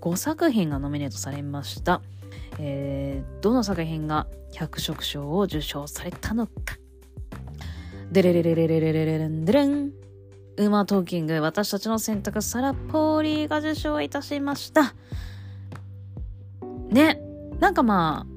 [0.00, 2.02] 5作品がノミネートされました。
[2.58, 6.52] えー、どの作品が脚色賞を受賞されたのか。
[8.12, 9.92] デレレレレレレレレレンデレン。
[10.56, 14.94] ウーマントーキング、私たちの選択、サラ・ポーリーが受賞いたしました。
[16.90, 17.20] ね、
[17.58, 18.34] なんかまあ、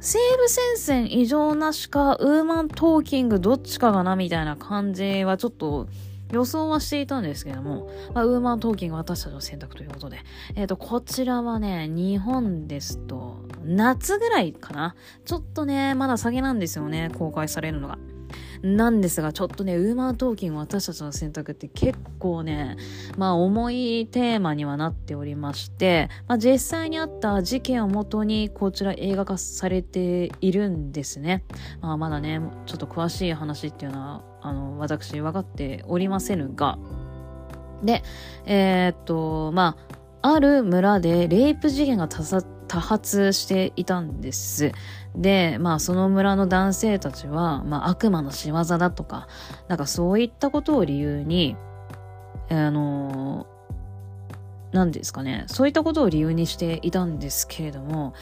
[0.00, 5.88] 西部戦線異常なしか、ウーマントーキングどっちかかな、みたいな感じはちょっと
[6.32, 10.18] 予想はしていたんですけども、まあ、ウーマントーキング私たちの選択ということで、
[10.54, 17.98] えっ、ー、と、こちらはね、日本ですと、夏ぐらいかなちょっとね、まだ先なんですよね、公開されるのが。
[18.62, 22.76] なんですが、ちょっとね、ウーマントーキング私たちの選択って結構ね、
[23.18, 31.44] まあ重いテーマにはなっておりまして、まあ実際にあった事件をもとにこちら映画化されているんですね。
[31.80, 36.78] まあまだね、ちょっと詳しい話っていうのは、あの、私分かっておりませんが、
[37.82, 38.02] で、
[38.46, 39.76] えー、っと、ま
[40.22, 44.72] あ、ある村でレイプ事件が多発していたんです。
[45.16, 49.26] で、まあその村の男性たちは、まあ悪魔の仕業だとか、
[49.66, 51.56] なんかそういったことを理由に、
[52.50, 53.46] あの
[54.72, 58.14] 何ですかね、そういったことを理由にしていたんですけれども、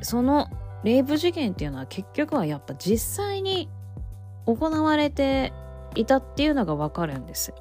[0.00, 0.48] その
[0.82, 3.68] レイプ事件っていうのは結局はやっぱ実際に
[4.46, 5.52] 行われて
[5.94, 7.54] いたっていうのがわかるんです。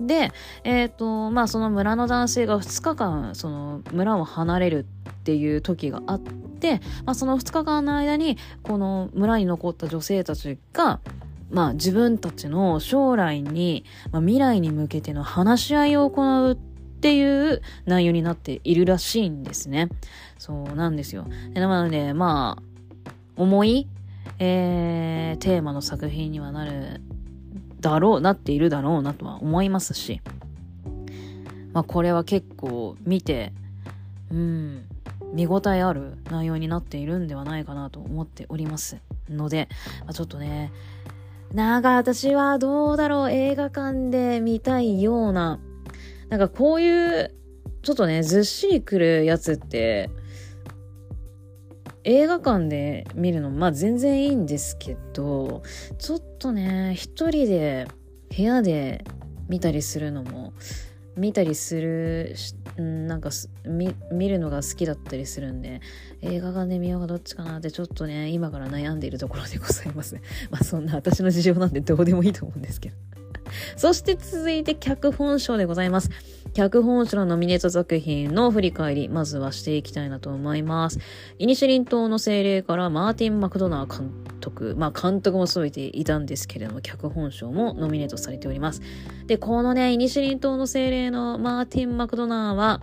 [0.00, 0.30] で、
[0.62, 11.00] えっ、ー、と、まあその村の男性が2日間、その村を離れるっていう時があって、まあその2日間の間に、この村に残った女性たちが、
[11.50, 19.88] まあ自分たちの将来に、まあ、未来に向けての話し合いを行うっていう内容になっているらしいんですね。
[20.38, 21.26] そうなんですよ。
[21.54, 23.88] なので、まあ、重い、
[24.38, 27.00] えー、テーマの作品にはなる
[27.80, 30.20] だろうなっているだろうなとは思いますし、
[31.72, 33.52] まあこれは結構見て、
[34.30, 34.84] うん、
[35.32, 38.98] 見応えある内容になっているんではないかなと思っております。
[39.28, 39.68] ので、
[40.00, 40.72] まあ、ちょっとね、
[41.52, 45.58] なんか私はどうだろう映画館で見たいような、
[46.28, 47.34] なんかこういう、
[47.82, 50.10] ちょっとね、ずっしりくるやつって、
[52.08, 55.62] 映画館で見るの、まあ全然いいんですけど、
[55.98, 57.86] ちょっとね、一人で
[58.34, 59.04] 部屋で
[59.46, 60.54] 見たりするのも、
[61.18, 62.34] 見たりする、
[62.78, 63.28] なんか
[63.66, 65.82] 見るのが好きだったりするんで、
[66.22, 70.16] 映画館で見ようかどっちかなってちょっとね、今から悩んでいるところでございます。
[70.50, 72.96] まあそんな私の事情なんでどうでもいいと思うんですけど。
[73.76, 76.08] そして続いて脚本賞でございます。
[76.54, 80.98] 脚本賞のノミネート作品の振り返り、まずはしていきたいなと思います。
[81.38, 88.82] イニシリン島の精霊からマーティン・マクドナー監督、まあ監督も務めていたんですけれども、脚本賞もノミネートされております。
[89.26, 92.82] で、このね、イニシリン島の精霊のマーティン・マクドナーは、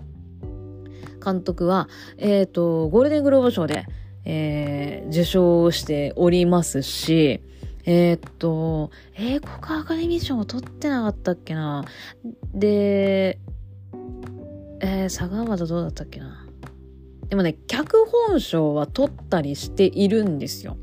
[1.24, 3.86] 監督は、えっ、ー、と、ゴールデングローブ賞で、
[4.26, 7.42] えー、受賞しておりますし、
[7.86, 11.86] えー、っと、英国アカデミー賞を取ってなかったっけな？
[12.54, 13.40] で、
[14.82, 16.48] えー、佐川はどうだったっけな？
[17.30, 20.78] でもね、脚本賞は取ったりしているんですよ。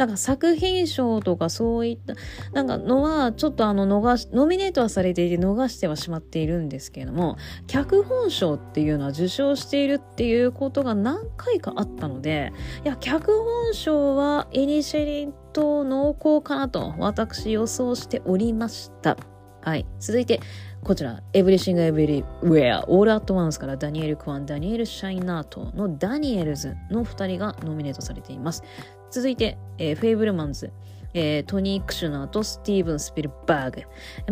[0.00, 2.14] だから作品賞とかそういった、
[2.54, 7.36] なんかのは、ちょっとあの逃し、ノミネートはされていて逃してはしまっているんですけれども、
[7.66, 12.50] 脚本賞っていうのは受賞しているっていうことが何回かあったので、
[12.82, 19.18] いや、脚本賞はイニシェリン島濃厚かなと私予想しておりました。
[19.60, 19.84] はい。
[19.98, 20.40] 続いて、
[20.82, 28.64] こちら、エブリシング・エブリウェア、オール・アット・ワンスからダニエル・クワン、ダニエル・シャイナートのダニエルズの2人がノミネートされています。
[29.10, 30.72] 続いて、えー、フェイブルマンズ、
[31.14, 33.82] えー、トニー・クシュナーとスティーブン・スピルバーグ。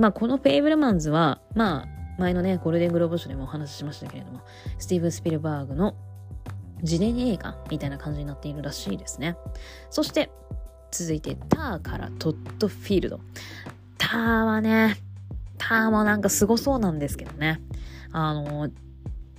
[0.01, 1.89] まあ、このフェイブルマンズは、まあ、
[2.19, 4.41] 前のね、ゴールデングローブ賞でもお話ししましたけれども、
[4.79, 5.95] スティーブン・スピルバーグの
[6.83, 9.37] 自伝映画みたいな感じになっているらしいですね。
[9.91, 10.31] そして、
[10.91, 13.21] 続いて、ターからトッド・フィールド。
[13.99, 14.97] ターはね、
[15.59, 17.61] ターもなんかすごそうなんですけどね。
[18.13, 18.71] あの、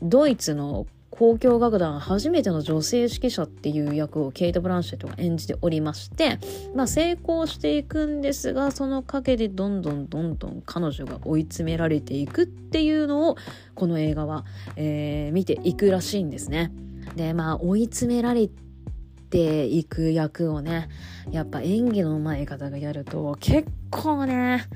[0.02, 6.40] ドイツの交響楽団初めての女性指揮者っていう役をケイト・ブランシェットが演じておりまして、
[6.76, 13.38] まあ、成功していくんですがその陰でどんどんどんどん彼女が追い詰められていくっていうのを
[13.76, 14.46] この映画は、
[14.76, 16.72] えー、見ていくらしいんですね。
[17.16, 18.50] でまあ追い詰められ
[19.30, 20.90] ていく役をね
[21.32, 24.68] やっぱ演技の上手い方がやると結構ね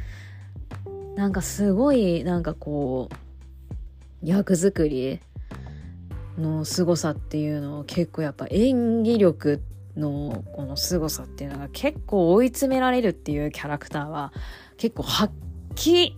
[1.15, 3.15] なんかすごいなんかこう
[4.23, 5.19] 役作り
[6.37, 9.61] の凄さっていうのを結構やっぱ演技力
[9.95, 14.33] のこの凄さっていうのが結構追い詰められるっていうキャラクターは
[14.77, 15.33] 結構発
[15.75, 16.13] 揮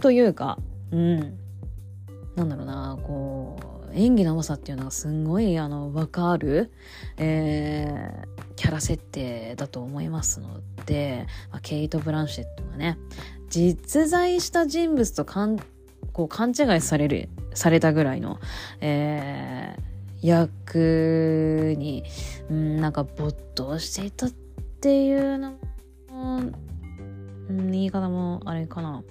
[0.00, 0.58] というか、
[0.90, 1.38] うん。
[2.36, 3.58] なんだろうな、こ
[3.92, 6.70] う、演技の甘さっていうのがすんごい、あの、わかる、
[7.18, 12.98] えー、キャラ設定だと思いますので、まあ、ケイト・ブランシェットがね、
[13.48, 15.58] 実在した人物とかん
[16.20, 18.38] こう勘違いされる、されたぐらいの、
[18.82, 22.04] えー、役に、
[22.50, 24.30] うん、なんか没頭していたっ
[24.82, 25.52] ていうの
[26.10, 26.42] も、
[27.48, 29.02] うん、言い方もあれかな。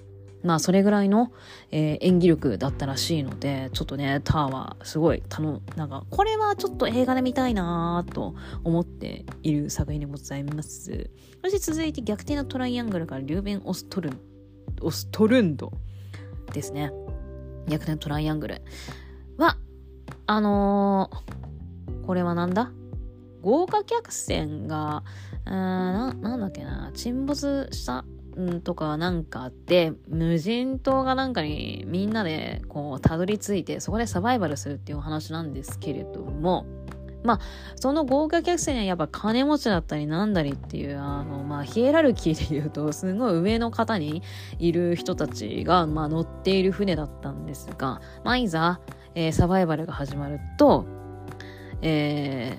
[0.44, 1.32] まあそれぐらいの、
[1.72, 11.10] えー、演技力だったらしいので、ちょっとね、ターはすごい、たの、なんか、これはちょっと映画で見たいなと思っている作品でございます。
[11.42, 14.20] そして続いて逆転のトライアングルからリューベン・オストルン、
[14.80, 15.72] オストルンド
[16.50, 16.92] ですね。
[17.68, 18.62] 逆転トライアングル。
[19.36, 19.56] は、
[20.26, 22.72] あのー、これはなんだ？
[23.42, 25.02] 豪華客船が、
[25.46, 28.04] な、なんだっけな、沈没した
[28.38, 36.66] んとかなんかあって、無人島がなんかにみんなでこうたどり着いて、そこでサバイバルするっていうお話なんですけれども、
[37.22, 37.40] まあ、
[37.76, 44.22] その豪華客船はやっぱ金持ちだったりなんだりっていう、あの、まあ、ヒエラルキーで言うと、すごい上の方に
[44.58, 48.80] いる人たちが、まあ、乗っている船だったんですが、まあ、いざ、
[49.14, 50.86] えー、サバイバルが始まると、
[51.82, 52.58] え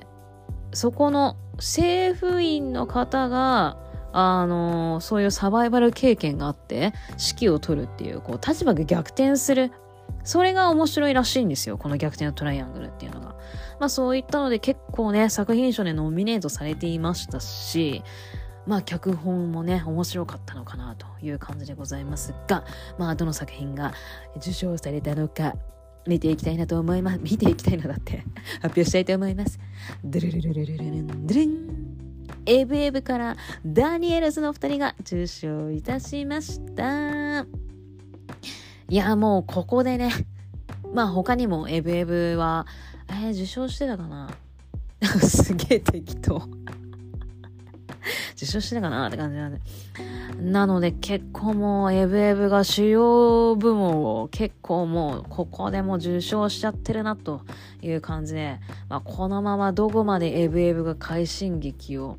[0.71, 3.78] ー、そこの政府員の方が、
[4.13, 9.71] あのー、そういうサバイバル経験があって、指揮を取るっていう、こう、立場が逆転する。
[10.23, 11.77] それが面白いらしいんですよ。
[11.77, 13.36] この逆転のトライアングルっていうのが。
[13.79, 18.03] まあそういったので結構ね、作品賞でノミネートされていましたし、
[18.67, 22.63] まあ脚本もね、面白かったのかなという感じでございますが、
[22.97, 23.93] まあどの作品が
[24.38, 25.55] 受賞されたのか、
[26.07, 27.19] 見ていきたいなと思います。
[27.19, 28.23] 見ていきたいなだって
[28.62, 29.60] 発表したいと思います。
[30.03, 31.81] ドゥルルルルルルルン、ドゥルン。
[32.45, 37.45] エブエブからダニエルズの二人が受賞いたしました。
[38.91, 40.12] いや、もうここでね、
[40.93, 42.67] まあ他にもエブエブは、
[43.08, 44.30] えー、受賞してたかな？
[45.23, 46.41] すげえ適当
[48.36, 49.62] 受賞してたかなって感じなんで。
[50.41, 57.43] なので結構もうエブエブが主要部門を結構もうここでも受賞しちゃってるなと
[57.82, 62.17] いう感じで、まあ、このままどこまでエブエブが快進撃を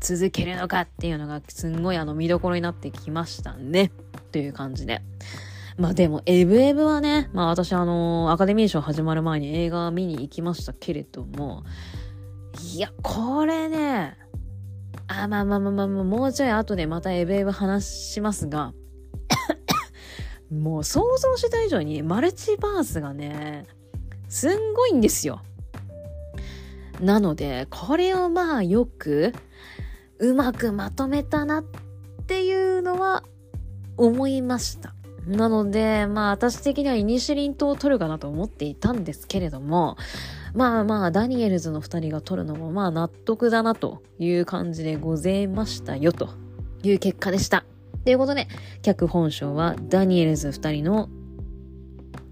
[0.00, 3.90] 続けるのかっていうのがすんごいあの見どころになってきましたね。
[4.30, 5.00] という感じで。
[5.78, 11.64] まあでも、エブエブはね、まあ私あの、アカデミー賞始まる前に映画見に行きましたけれども、
[12.74, 14.16] いや、これね、
[15.06, 18.72] あ、まあまあまあまあ、もうちょい後でまたエブエブ話しますが、
[20.50, 23.64] もう想像した以上にマルチバースがね、
[24.28, 25.42] すんごいんですよ。
[27.00, 29.34] なので、これをまあよく、
[30.18, 31.64] うまくまとめたなっ
[32.26, 33.22] ていうのは
[33.98, 34.95] 思いました。
[35.26, 39.96] なので、まあ私的にはイニシリン島を取るかなと思っていたんですけれども、
[40.54, 46.30] まあまあダニエルズの二人が取るのもまあ納得だなという感じでございましたよと
[46.82, 47.64] いう結果でした。
[48.04, 48.46] ということで、
[48.82, 51.08] 脚本賞はダニエルズ二人の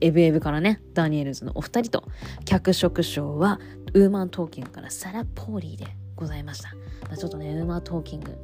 [0.00, 2.04] エブエブからね、ダニエルズのお二人と、
[2.44, 3.58] 脚色賞は
[3.92, 6.74] ウーマントーキングからサラ・ポーリーでございました。
[7.08, 8.36] まあ、ちょっとね、ウーマントーキング、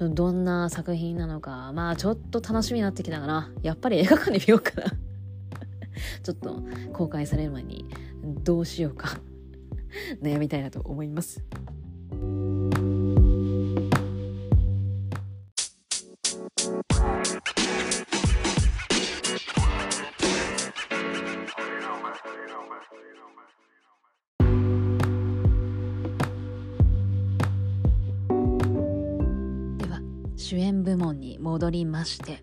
[0.00, 3.52] どんな作品なのか、まあちょっと楽しみになってきたかな。
[3.62, 4.84] やっぱり映画館で見ようかな。
[6.22, 7.86] ちょっと公開される前に
[8.42, 9.20] どうしようか
[10.20, 11.44] 悩みたいなと思います。
[31.74, 32.42] りまして。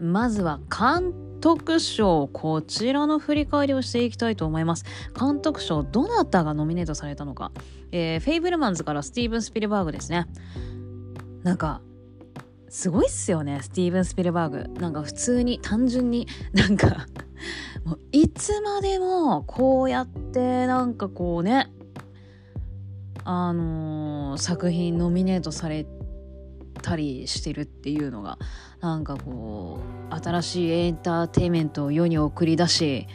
[0.00, 1.12] まずは監
[1.42, 4.84] 督賞こちらの振り返りをしていきたいと思います。
[5.18, 7.52] 監督賞どなたがノミネートされたのか、
[7.92, 10.26] えー、フェイブルマンズからスティーブン・スピルバーグですね。
[11.42, 11.82] なんか
[12.70, 14.80] すごいっすよねスティーブン・スピルバーグ。
[14.80, 17.06] なんか普通に単純になんか
[17.84, 21.70] もういつまでもこうやってなんかこうね
[23.24, 25.99] あのー、作品ノミネートされて
[26.80, 28.38] たりしてるっていうのが
[28.80, 33.06] なんかこう新しいエンターテインメントを世に送り出し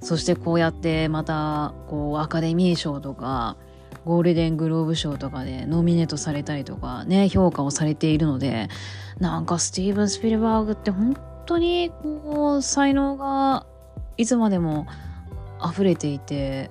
[0.00, 3.56] そしてこうやってまたこうアカデミー賞とか
[4.04, 8.68] ゴールデングローブ賞とかでノミネートされたりとかね評価をされているので
[9.18, 13.66] なんかスティーブン・スピルバーグって本当にこう才能が
[14.16, 14.86] いつまでも
[15.64, 16.70] 溢れていて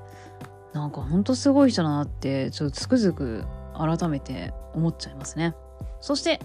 [0.73, 3.45] なんか本当すごい人だなってちょっとつくづく
[3.77, 5.55] 改めて思っちゃいますね。
[6.05, 6.39] そして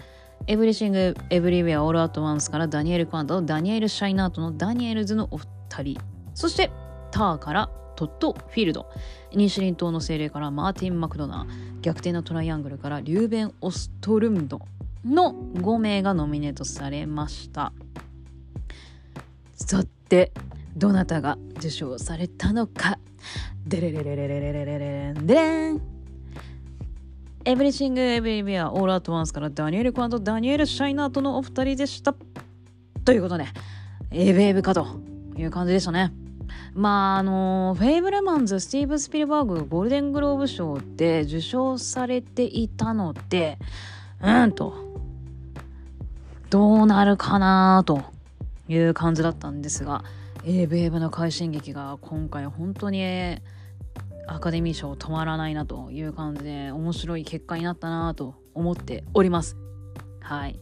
[0.46, 5.46] エブリシング・エブリウェア・オール・アット・ワンスからダニエル・クワンとダニエル・シャイナートのダニエルズのお二
[5.82, 6.00] 人。
[6.32, 6.70] そして
[7.11, 8.86] ターからトッド・フィールド
[9.34, 14.62] イニシェリン島の精霊からマーティン・マクドナー逆転のトライアングルからリューベン・オストルンド
[15.04, 17.74] の5名がノミネートされました。
[19.54, 20.32] さて
[20.74, 22.98] どなたが受賞されたのか。
[23.66, 25.89] デレレレレレレレレレンデレン
[27.47, 32.14] エブリシング・エブリウェア・オール・アット・ワンスからダニエル・クワンとダニエル・シャイナートのお二人でした。
[33.05, 33.47] ということで
[34.11, 34.86] エブエブかと
[35.38, 36.12] いう感じでしたね。
[36.74, 43.59] まああのフェイブルマンズスティーブン・スピルバーグゴールデングローブ賞で受賞されていたので
[44.22, 44.74] うんと
[46.51, 48.03] どうなるかなと
[48.68, 50.05] いう感じだったんですが
[50.45, 53.01] エブエブの快進撃が今回本当に
[54.26, 59.56] アカデミー賞止まらないなという感じで面白い結果になったなと思っております。
[60.20, 60.60] はい。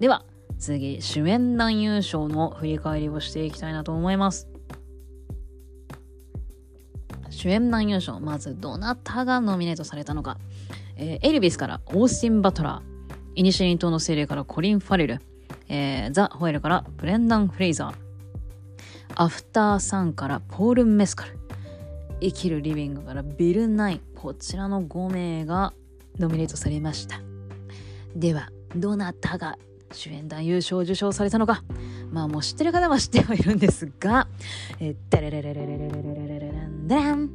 [0.00, 0.24] では
[0.58, 4.48] 次主演男優賞の振り返りをしていきたいなと思います。
[7.30, 10.38] 主演男優賞まずどなたがノミネートされたのか、
[10.96, 12.94] えー、エルビスからオースティン・バトラー
[13.36, 15.20] イニシリン島の精霊からコリン・ファレル、
[15.68, 17.94] えー、ザ・ホエルからブレンダン・フレイザー。
[19.16, 21.43] アフター・サンからポール・メスカル。
[22.24, 25.74] 生きるリビングからビル・ナインこちらの5名が
[26.18, 27.20] ノミネートされました。
[28.16, 29.58] ではどなたが
[29.92, 31.62] 主演男優賞を受賞されたのか。
[32.10, 34.28] まあもう知ってる方は知ってはいるんですが、
[34.78, 37.30] えー、ダレレレレレレレレレレレレンダラン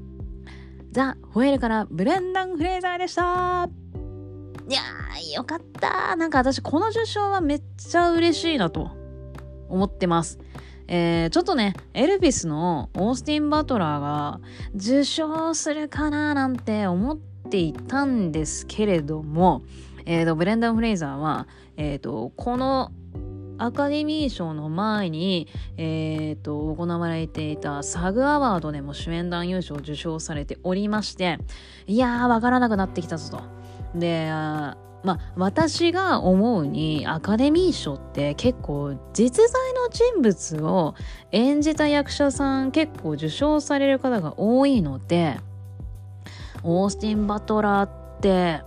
[0.92, 3.70] ザ・ホエールからブレンダン・フレーザーでした
[4.70, 8.92] いやーよかったなんか私この受賞はめっちゃ嬉しいなと
[9.68, 10.40] 思ってます
[10.92, 14.40] えー、ちょっとね、エルビスのオースティン・バトラーが
[14.76, 19.62] 受賞するかななんて思っていたんですけれども、
[20.06, 22.92] えーと、ブレンダン・フレイザーは、えーと、この
[23.60, 31.38] アカデミー賞の前に、えーと、行われていたサグアワードでも主演男優賞を受賞されておりまして
[31.86, 34.00] いやーわからなくなってきたぞと。
[34.00, 34.32] で
[35.04, 40.96] まあ私が思うにアカデミー賞って結構実在の人物を
[41.32, 45.40] 演じた役者さん結構受賞される方が多いので
[46.64, 48.62] オースティン・バトラーって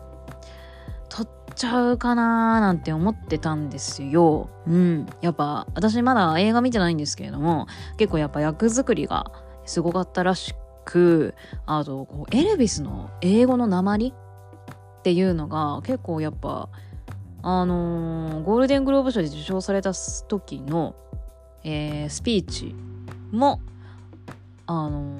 [1.09, 4.49] 取っちゃうかなーなんて思ってたんですよ。
[4.67, 5.07] うん。
[5.21, 7.67] やっぱ私まだ映画見てないんですけれども
[7.99, 9.31] 結構やっぱ役作りが
[9.67, 10.55] すごかったらし
[10.85, 11.35] く
[11.67, 14.15] あとこうエルビスの英語の鉛
[15.03, 16.69] っていうのが結構やっぱ
[17.43, 19.93] あのー、ゴールデングローブ賞で受賞された
[20.29, 20.95] 時の、
[21.65, 22.73] えー、スピーチ
[23.33, 23.61] も
[24.65, 25.19] あの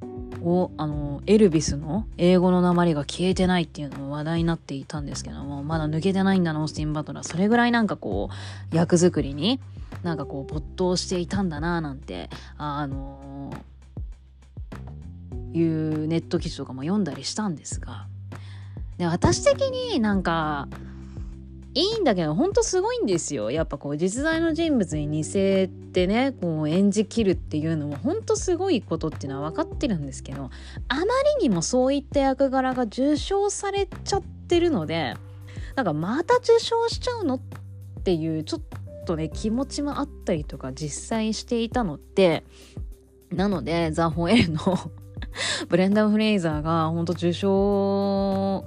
[0.00, 7.24] ー、おあのエルビスの英語の鉛が消えてないっていうのも話題になっていたんですけどもまだ抜けてないんだなオースティン・バトラー。
[7.24, 8.30] それぐらいなんかこ
[8.72, 9.60] う役作りに
[10.02, 13.54] なんかこう没頭していたんだななんてあの
[15.52, 18.08] いうネット記事とかも読んだりしたんですが
[18.98, 20.68] で私的になんか
[21.74, 23.50] いいんだけどほんとすごいんですよ。
[23.50, 30.50] やっぱこう実在の人物に似せてねこう演じきるっていうのもほんとすごいことっていうのは分かってるんですけど
[30.88, 31.08] あまり
[31.42, 35.16] にもそういった役柄が受賞されちゃってるので
[35.74, 37.40] なんかまた受賞しちゃうのっ
[38.04, 38.62] ていうちょっ
[39.04, 42.42] とね気持ちもあったりとか実際していたので
[43.30, 44.90] なのでザ・ホエールの
[45.68, 48.64] ブレンダン・フレイザーが本当受賞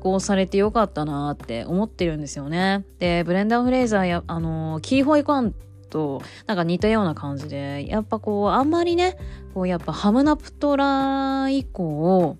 [0.00, 2.84] こうされてよかったなって思ってるんですよね。
[2.98, 5.54] で、ブレンダン・フレイザーや、あの、キーホイ・コアン
[5.88, 9.16] となんか似たような感じで、やっぱこう、あんまりね、
[9.54, 12.36] こうやっぱハムナプトラ以降、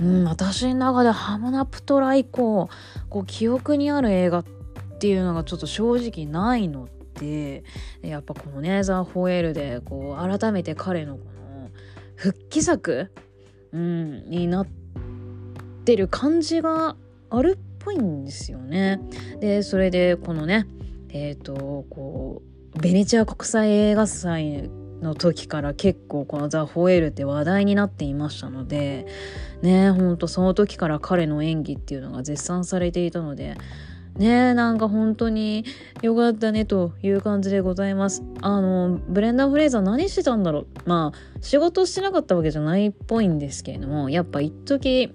[0.00, 2.68] うん、私の中でハムナプトラ以降、
[3.08, 4.44] こう、記憶にある映画っ
[4.98, 6.88] ていうのがちょっと正直ないの
[7.18, 7.64] で、
[8.02, 11.39] やっぱこのね、ザ・ホエールで、こう、改めて彼のこの
[12.20, 13.10] 復帰作、
[13.72, 14.66] うん、になっ
[15.86, 16.94] てる感じが
[17.30, 19.00] あるっぽいんですよね。
[19.40, 20.66] でそれでこのね
[21.08, 22.42] えっ、ー、とこ
[22.76, 24.68] うベネチア国際映画祭
[25.00, 29.06] の時から結構この「ザ・ホエール」って話題になっていましたので
[29.62, 33.56] ねほんとその時から彼の演技っていうのが絶賛されていたので
[34.20, 35.64] ねなんか本当に
[36.02, 38.22] 良かったねという感じでございます。
[38.42, 45.12] あの、ブレンダー・フレイザー何してたんだろうまあ、仕事してなかったわけじゃないっぽいんですけれども、やっぱ一時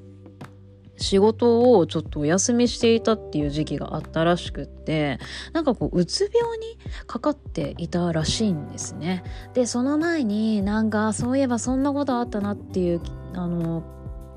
[0.98, 5.20] 仕事をちょっとお休みしていたっていう時期があったらしくって
[5.54, 13.02] なんかこううつ病にかかっていたらしいんですねでその前になんかそういえばそんなことあったなっていう
[13.34, 13.84] あの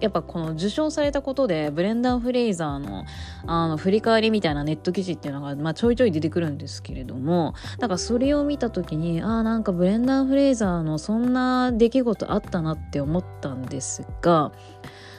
[0.01, 3.05] やっぱこの受賞されたことでブレンダー・フレイザーの
[3.47, 14.53] あの振り返りみたいなネット記事っていうのが、まあ、ちょいちょい出てくるんですけれどもだかそれを見た時にああなんかブレンダー・フレイザーのそんな出来事あったなって思ったんですが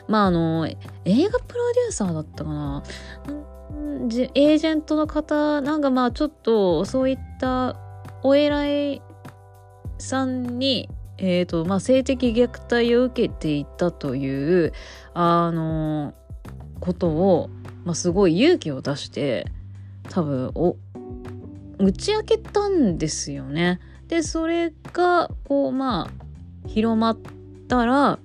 [0.08, 0.76] まああの映
[1.30, 2.84] 画プロデューサーだったかな？
[4.34, 7.76] エージェントの方なんかまあちょっとそういった
[8.24, 9.02] お偉い
[9.98, 10.90] さんに
[11.22, 14.74] えーとまあ、性的虐待を受けていたという
[15.14, 16.14] あの
[16.80, 17.50] ことを、
[17.84, 19.46] まあ、すごい勇気を出して
[20.10, 20.78] 多分お
[21.78, 23.80] 打ち明けたんですよね。
[24.08, 27.18] でそれがこうまあ広まっ
[27.68, 28.20] たら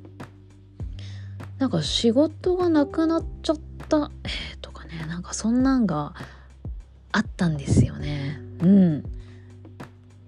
[1.59, 3.57] なんか仕事がなくなっちゃっ
[3.89, 6.15] た、えー、とかねなんかそんなんが
[7.13, 8.41] あったんですよね。
[8.61, 9.05] うん。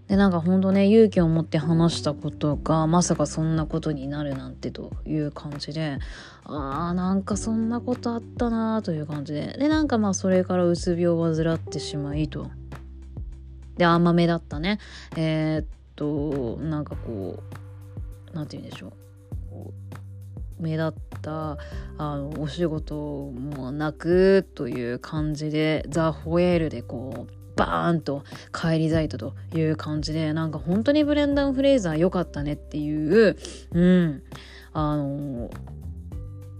[0.09, 5.98] でなんかほんとね勇気を持って話したことがまさかそんなことになるなんてという感じで
[6.44, 9.57] あーなんかそんなことあったなーという感じで。
[9.59, 12.50] でなんかまあそれからうつ病を患ってしまいと。
[13.76, 14.78] で甘めだったね。
[15.16, 17.42] えー、っとなんかこ
[18.32, 18.92] う何て言うんでしょう
[20.62, 21.59] 目立った
[21.98, 33.36] あのお仕事もなくという感じでザ・ホエールでこうバーンと帰り咲いたという感じでなんか本当にブレンダン・フレイザー良かったねっていう
[33.72, 34.22] うん
[34.72, 35.50] あの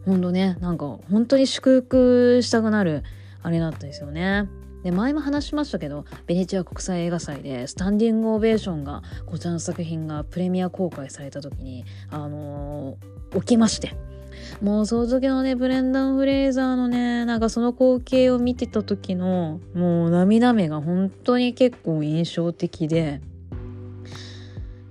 [0.07, 3.03] 本当ねなんか本当に祝福したくなる
[3.42, 4.49] あれだったですよね。
[4.82, 13.97] で前も話しましたけどベネチア国際映画祭でスタンディングオベーションがこちらの作品がプレミア公開された時にあのー、起きまして
[14.62, 23.20] もうその時のねブレンダン・フレイザーのねなんかその光景を見てた時のもう涙目が本当に結構印象的で。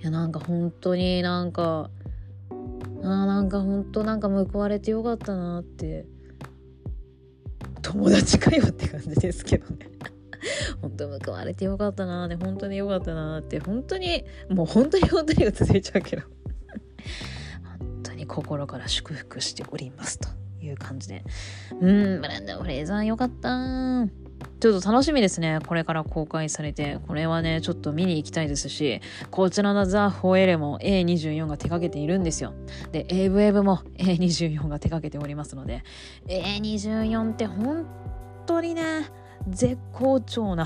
[0.02, 1.90] いやなんか本当になんか
[3.02, 6.06] あなんか本当なんか報われてよかったなって
[7.82, 9.90] 友達かよって感じですけどね。
[10.82, 16.24] 本当報われてよかったなって本当によかったなって本当にもう本当に本当に続いちゃうけど。
[18.26, 20.30] 心から祝福しておりますと
[20.62, 21.24] いう感じで。
[21.72, 24.08] うん、ブレンダー・フレーザーよかった。
[24.60, 25.60] ちょっと楽しみですね。
[25.66, 27.00] これから公開されて。
[27.08, 29.02] これはね、ちょっと見に行きたいですし、
[29.32, 32.54] こちらのザ・ホエレも A24 が手掛けているんですよ。
[32.92, 35.84] で、エイブエブも A24 が手掛けておりますので、
[36.28, 37.86] A24 って本
[38.46, 39.10] 当にね、
[39.50, 40.66] 絶好調な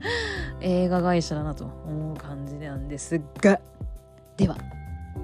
[0.60, 3.60] 映画会社だなと思う感じなんですが、
[4.36, 4.56] では、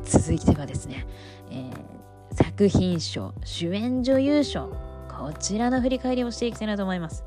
[0.06, 1.04] 続いてはですね、
[1.50, 4.68] えー、作品賞主演女優賞
[5.08, 7.24] こちらの振り返りをしていきたいなと思います。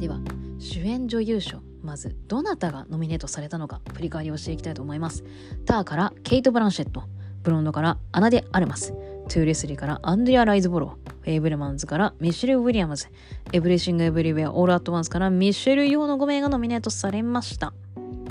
[0.00, 0.20] では
[0.58, 5.24] 主演女優賞まずどなたがノミネートされたのか振り返りをしていきたいと思います。
[5.66, 7.02] ターからケイト・ブランシェット。
[7.42, 8.94] ブロンドからアナ・デ・アルマス。
[9.28, 13.08] トゥーレスリーからアンドリア・ライズボロフェイブルマンズからミシェル・ウィリアムズ。
[13.52, 17.74] エブリシング・エブリウェア・オール・アット・ワンスからミシェル・ヨーの5名がノミネートされました。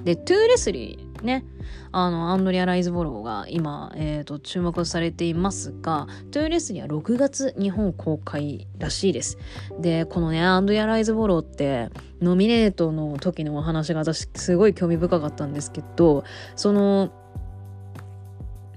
[0.04, 1.46] でトゥーレスリーね、
[1.92, 9.38] あの、アンドリア・ライズボローが今、えーと、注目されていますが、トゥーレスリーは6月日本公開らしいです。
[9.80, 11.90] で、このね、アンドリア・ライズボローって、
[12.22, 16.24] ノミネートの時のお話が私すごい興味深かったんですけど、
[16.56, 17.12] その、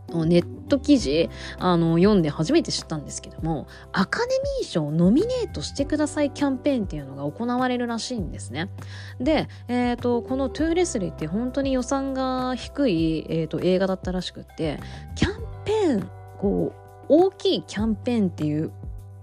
[0.08, 4.26] ネット記事あの読んで初めて知ったんですけどもアカデ
[4.60, 8.70] ミー賞ノミネートしてくださいキャンペーンっていうのが行われるらしいんですね。
[9.18, 14.78] で、えーと、この「トゥーレスリー」って本当に予算が低い、えーと映画だったらしくって
[15.14, 18.72] キャンペーンこう大きいキャンペーンっていう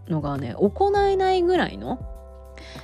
[0.08, 2.00] のがね行えないぐらいの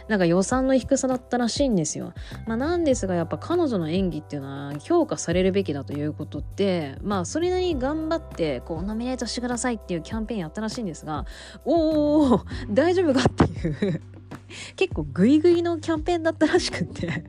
[0.07, 2.13] なんか予算の低さだったらしいんですよ。
[2.45, 11.25] まあ、なんですがやっぱ彼女の演技っていうのは評価されるべきだということでまあそれなりに頑張ってこうノミネートしてくださいっていうキャンペーンやったらしいんですが
[11.65, 14.01] おお大丈夫かっていう
[14.75, 17.23] 結構グイグイのキャンペーンだったらしくって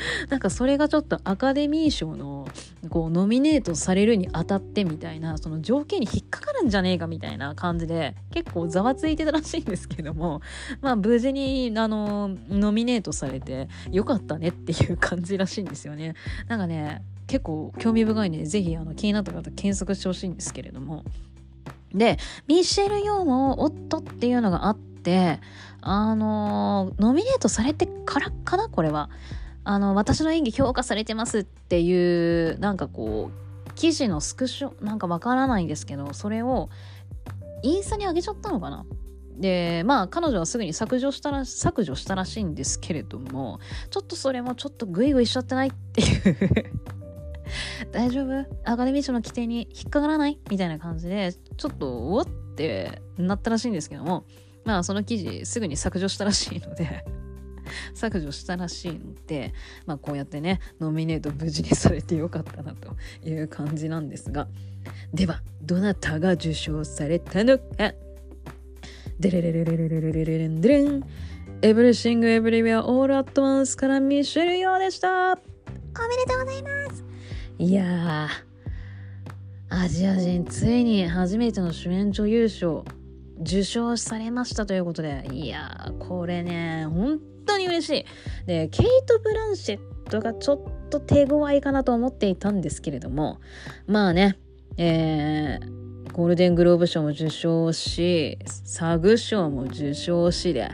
[0.30, 2.48] なんかそれがちょっとアカデミー賞の
[2.88, 10.40] こうノミネートされるにあたってみたいなその条件に引っかかるんじゃねえかみたいな感じで結構ざわついてたらしいんですけども
[10.80, 16.14] まあ無事にあのノミネートされてよかったねっていう感じらしいんですよね。
[16.48, 21.04] なんかね結構興味深いんでぜひ気になった方検索してほしいんですけれども。
[21.94, 22.16] で
[22.48, 25.40] ミシェル・ヨーも夫っていうのがあって
[25.82, 29.10] あのノミネートされてからかなこれは。
[29.64, 33.30] あの私の演技評価されてますっていうなんかこ
[33.68, 36.68] う記事のスクショなんかわからないんですけどそれを
[37.62, 38.84] インスタに上げちゃったのかな？
[39.36, 43.60] でまあ彼女はすぐに削除したら削除したらしいんですけれども
[43.90, 46.72] ちょっとそれもちょっとグイグイしちゃってないっていう。
[47.92, 48.46] 大丈夫？
[48.64, 50.38] アカデミー賞の規定に引っかからない？
[50.50, 54.24] みたいな感じでちょっとおってなったらしいんですけども
[54.64, 57.04] まあその記事すぐに削除したらしいので。
[57.94, 59.52] 削除したらしいので、
[59.86, 62.96] まあ、こうやってねノミネート無事にされてよかったなと
[63.28, 64.48] いう感じなんですが
[65.12, 67.64] ではどなたが受賞されたのか。
[69.20, 71.04] デレレレレレレレレレレンデレン
[71.60, 75.34] エブリシングエブリウェアオールアットワンスからミシェルヨーでした。
[75.34, 77.04] おめでとうございます。
[77.58, 78.28] いや
[79.68, 82.84] アジア人ついに初めての主演女優賞
[83.40, 88.04] 受賞されましたということでいやこれね本当に嬉しい。
[88.46, 93.40] でケイト・ブランシェットがちょっと手強いかなと思っていたんですけれども
[93.86, 94.38] まあね
[94.76, 100.70] えー、ゴールデングローブ賞も受賞しサグ賞も受賞しで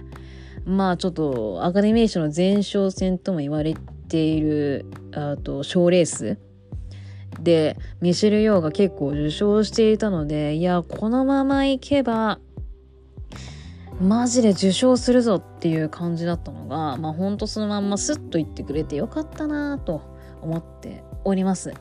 [0.65, 3.75] まあちょっとアカデミー賞の前哨戦とも言われ
[4.09, 6.39] ているあと賞レース。
[7.41, 12.41] でミシェル・ヨーが結構受賞していたのでいやこのままいけば
[14.01, 20.03] マジで受賞するぞっていう感じだったのがまあほんとそのまんまスッと言ってくれてよかったなと
[20.41, 21.75] 思っております。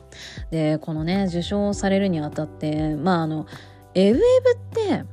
[0.50, 3.46] でこのね受賞されるにあたってまああの
[3.94, 5.04] エブエブって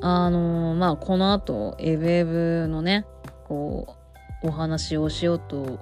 [0.00, 3.04] あのまあこの後エブエブのね
[3.44, 3.96] こ
[4.42, 5.78] うお話をしようと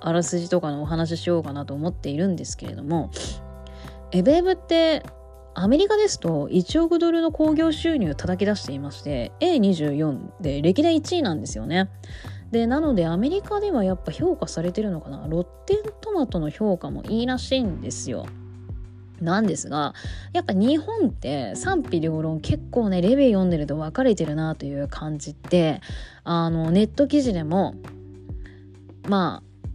[0.00, 3.10] あらすじとかのお話ししようかなと思っているんですけれども
[4.12, 5.04] エブエブって
[5.54, 11.88] アメリカですと1億ドルの興行収入を叩き出していまして A24 で歴代1位なんですよね。
[12.50, 15.26] でなのでアメリカではやっぱ評価されてるのかな？
[15.28, 18.26] ロッテントマトの評価もいいらしいんですよ。
[19.20, 19.94] なんですが
[20.32, 25.82] やっぱ日本って賛否両論結構ねレビュー読んでると分かれてるなという感じって
[26.24, 27.74] あのネット記事でも
[29.06, 29.68] まあ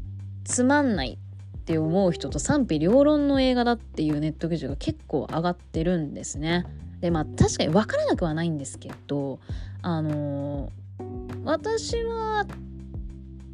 [0.46, 1.20] つまんない
[1.66, 6.64] って思う人と賛否両論の映画だっていうネット記事が結構上がってるんですね。
[7.02, 9.40] でまあ確かに分からなくはないんですけど
[9.82, 12.46] あのー、私は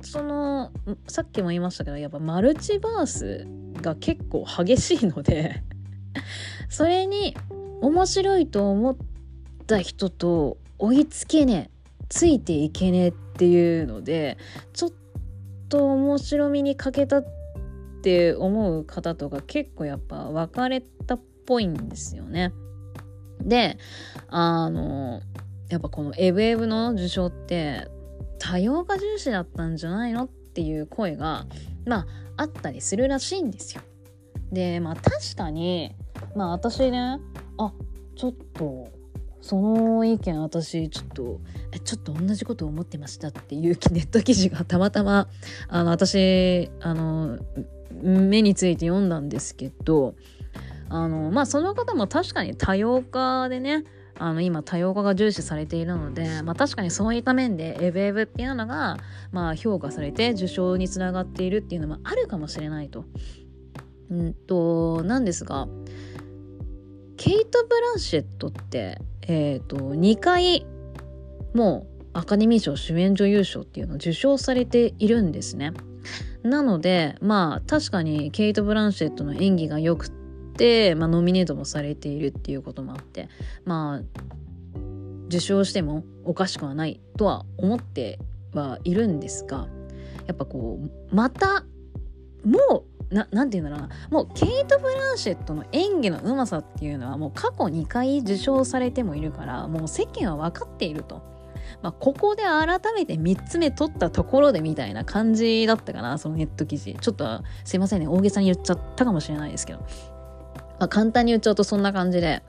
[0.02, 0.72] その
[1.08, 3.48] さっきも言いましたけどやっぱマルチバース
[3.82, 5.64] が結構激しいので
[6.68, 7.34] それに
[7.80, 8.96] 面白いと思っ
[9.68, 14.38] た人と追いつけねえついていけねえっていうので
[14.74, 14.92] ちょっ
[15.70, 17.26] と面白みに欠けたっ
[18.02, 22.52] って思う方とか結構やっぱ分かれたっぽいんですよね。
[23.44, 23.78] で
[24.28, 25.22] あの
[25.70, 27.88] やっぱこのエブエブの受賞って
[28.40, 31.46] 多様化重視だったんじゃないのっていう声が
[31.86, 33.84] まああったりするらしいんですよ。
[34.52, 35.96] でまあ確かに
[36.36, 37.20] まあ私ね
[37.60, 37.72] あ
[38.16, 38.90] ちょっと
[39.42, 41.40] その意見私ちょっと
[41.72, 45.30] えちょっと同じこと思ってましたっていう ネット記事がたまたま
[45.68, 47.38] あの私あの
[48.02, 50.16] 目について読んだんですけど
[50.90, 53.86] あのまあその方も確かに多様化でね
[54.18, 58.98] あの今多様化が重視されているので、まあ、確かにそういった面でエブエブっていうのが、
[59.32, 63.06] まあ、評価されて受賞につながっているっていうのもあるかもしれないと。
[64.14, 65.68] んとなんですが
[67.18, 70.66] ケイト・ブランシェットって、えーと、と2回
[71.54, 75.72] もうアカデミー賞主演女優賞っていうのを受賞されているんですね。
[76.44, 80.10] なのでまあ確かにケイト・ブランシェットの演技が良く
[80.58, 83.30] て、まあ、ノミネートもされているっていうこともあって
[83.66, 84.02] まあ
[85.28, 88.20] 受賞してもおかしくはないとは思って
[88.54, 89.68] はいるんですが
[90.28, 90.80] やっぱこ
[91.12, 91.66] うまた
[92.44, 101.22] もうななんて言うんだろうなもうケイト・ブランシェットの演技のうまさっていうのはもう過去2回受賞されてもいるからもう世間は分かっていると。
[101.82, 106.96] まあ、ここで改めて3つ目取ったところでみたいな感じだったかな、そのネット記事。
[107.00, 109.80] ちょっとすいませんね、大げさに言っちゃったかもしれないですけど。
[110.80, 112.44] まあ、簡単に言っちゃうとそんな感じで。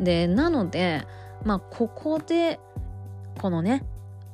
[0.00, 1.06] で、なので、
[1.44, 2.58] まあ、ここで、
[3.40, 3.84] このね、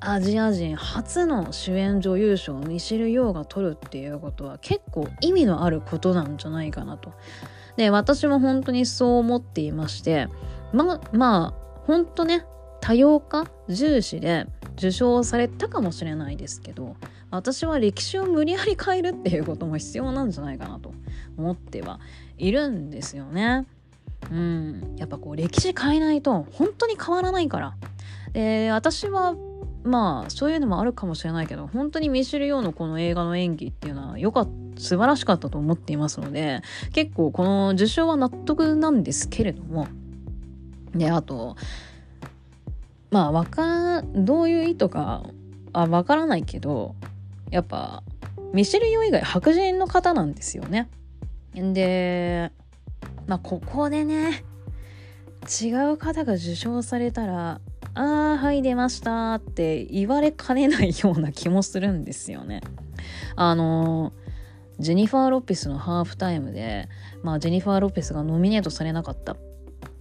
[0.00, 7.12] アジア人初の主演女優賞をミシル・ヨーが取るっていうことは結構意味のあることなんじゃないかなと。
[7.76, 10.28] で私も本当にそう思っていまして
[10.72, 12.44] ままあ本当ね
[12.80, 16.96] 多様化重視で受賞されたかもしれないですけど
[17.30, 20.92] 私は歴史を無理やり変えるっていうことも必要なんじゃないかなと
[21.36, 22.00] 思っては
[22.38, 23.66] いるんですよね。
[24.30, 27.74] うん、やっぱこう歴史変えないと本当に変わらないから。
[28.32, 29.34] で私は
[29.84, 36.62] まあそういうのもあるかもしれないけど本当にミシェル・ヨーのこの映画の演技っていうのは良かった素晴らしかったと思っていますので
[36.92, 39.88] 結構この受賞は納得なんですけれども
[40.94, 41.56] であと
[43.10, 45.24] まあわかどういう意図か
[45.72, 46.94] あわからないけど
[47.50, 48.02] やっぱ
[48.52, 50.88] ミシェル・ヨー以外白人の方なんですよね。
[51.54, 52.52] で
[53.26, 54.44] まあここでね
[55.62, 57.60] 違う方が受賞されたら
[57.94, 62.60] 「ああはい出ました」って言われかねないような気もするんですよね。
[63.36, 64.12] あの
[64.78, 66.88] ジェニファー・ロペスのハーフタイムで、
[67.22, 69.36] まあ、ジェニファー・ロペスがノミネートされなかった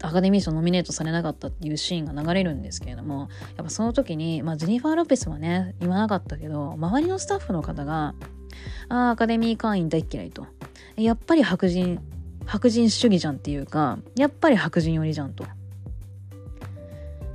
[0.02, 8.14] アカデミー賞ノミネートされなかったっていうシーンが流れるんですけれどもやっぱその時に、まあ、ジェニファー・ロペスはね言わなかったけど周りのスタッフの方が
[8.89, 10.45] 「ああアカデミー会員大嫌い」と
[10.95, 12.00] 「やっぱり白人
[12.45, 15.45] 白人主義じゃん」っていうかやっぱり白人寄りじゃんと。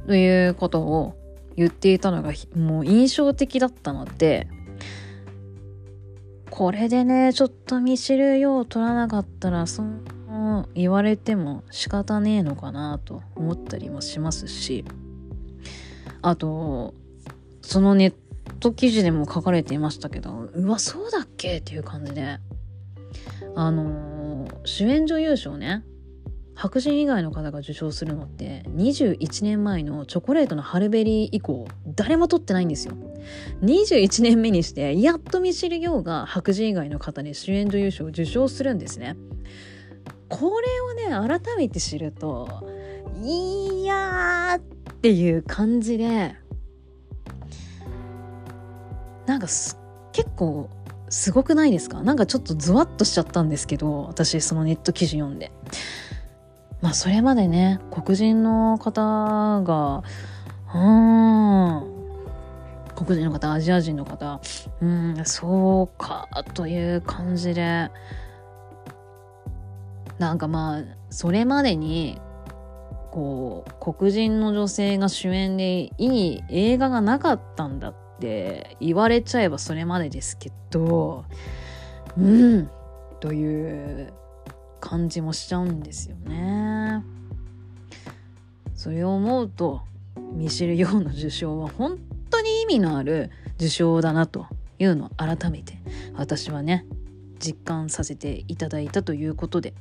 [0.06, 1.14] ということを
[1.54, 4.48] 言っていたのがもう印象的だったので
[6.50, 10.04] これでねちょっと見知るよう取らなかったらそん
[10.42, 14.84] の言われても仕方ねえのかなと思ったりもしますし
[16.20, 16.94] あと
[17.62, 18.14] そのネッ
[18.60, 22.38] ト記事でも書かれていましたけどうわそうだっけっていう感じで。
[23.54, 25.84] あの、主演女優賞ね。
[26.54, 32.94] 白人以外の方が受賞するのって21年前のチョコレートのハルベリー以降誰も取ってないんですよ。
[33.62, 39.16] 21年目にしてやっとミシル・ヨーが白人以外の方に主演女優賞を受賞するんですね。
[40.34, 42.48] これをね改めて知ると
[43.22, 46.34] いやーっていう感じで
[49.26, 49.46] なんか
[50.12, 50.70] 結構
[51.10, 52.02] すごくないですか？
[52.02, 55.52] なんかちょっとゾワッとしちゃったんですけど私そのネット記事読んで。
[56.80, 60.02] まあそれまでね黒人の方が
[60.74, 61.82] うん
[62.96, 64.40] 黒人の方アジア人の方
[64.80, 67.90] うんそうかという感じで
[70.22, 72.20] なんかまあそれまでに
[73.10, 81.24] こう黒人の女性が主演でいい映画がなかったんだって言われちゃえばそれまでですけど
[82.16, 82.70] うん
[83.18, 84.12] という
[84.78, 87.04] 感じもしちゃうんですよね。
[88.76, 89.82] それを思うと
[90.34, 91.98] ミシェル・ヨーの受賞は本
[92.30, 94.46] 当に意味のある受賞だなと
[94.78, 95.78] いうのを改めて
[96.14, 96.86] 私はね
[97.40, 99.74] 実感させていただいたということで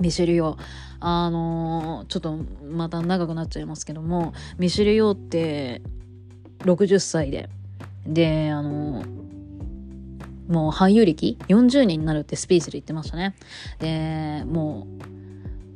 [0.00, 0.58] ミシェル・ヨー
[1.00, 2.38] あのー、ちょっと
[2.70, 5.82] また長くなっちゃいますけどもミシェル・ヨーって
[6.60, 7.48] 60歳で
[8.06, 9.26] であのー
[10.48, 13.34] もう俳優歴？40年になるってスピーチで言ってましたね。
[13.78, 14.86] で、も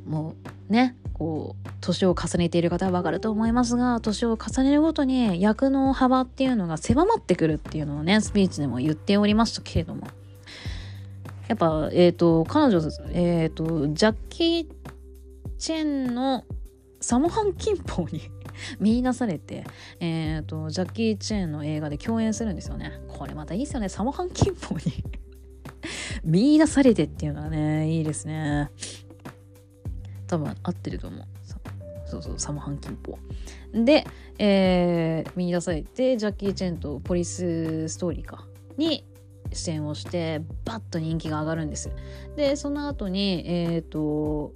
[0.07, 0.35] う、も
[0.69, 10.07] うね、こう、年を重ねている方はわかると思いますが、年を重ねるごとに役の幅っていうのが狭まってくるっていうのをね、スピーチでも言っておりましたけれども。
[11.51, 12.79] やっぱ、えっ、ー、と、彼女、
[13.11, 14.67] えっ、ー、と、ジャッキー・
[15.57, 16.45] チェンの
[17.01, 18.21] サモハン金峰に
[18.79, 19.65] 見出されて、
[19.99, 22.93] えっ、ー、と、ジャッキー・チェンの映画で共演するんですよね。
[23.09, 23.89] これまたいいですよね。
[23.89, 25.03] サモハン金峰に
[26.23, 28.69] 見出されてっていうのはね、いいですね。
[30.27, 31.25] 多分合ってると思う。
[32.05, 32.97] そうそう、サモハン金
[33.73, 33.83] 峰。
[33.83, 34.05] で、
[34.37, 38.47] えー、見出されて、ジャッキー・チェンとポリス・ストーリーか、
[38.77, 39.03] に
[39.51, 41.91] 出演をして、バッと人気が上がるんです。
[42.35, 44.53] で、その後に、えっ、ー、と、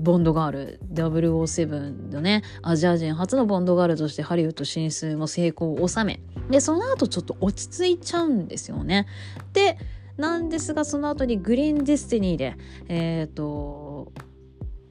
[0.00, 6.20] ボンドガール007のねアジア人初のボンドガールとしてハリウッド進出も成功を収め
[6.50, 9.06] でその後ちょっと落ち着いちゃうんですよね
[9.52, 9.78] で
[10.16, 12.56] なんですがその後にグリーンディスティニーで
[12.88, 13.81] えっ、ー、と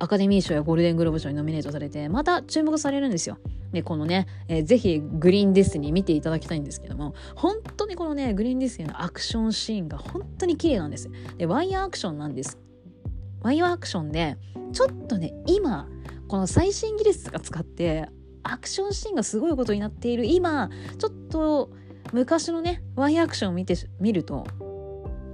[0.01, 3.37] アカデミー賞やゴールデングローブ賞にノミネートされてまた注目されるんですよ。
[3.71, 11.07] でこのね、えー、ぜひグリーンディスティニー見ていただきたいんですけども本当にこのねグリーンディスのアクションシーンが本当に綺麗なんです。
[11.37, 12.57] でワイヤーアクションなんです。
[13.43, 14.37] ワイヤーアクションで
[14.73, 15.87] ちょっとね今
[16.27, 18.09] この最新技術が使って
[18.41, 21.69] アクションシーンがすごいことになっている今ちょっと
[22.11, 24.47] 昔のねワイヤーアクションを見て見ると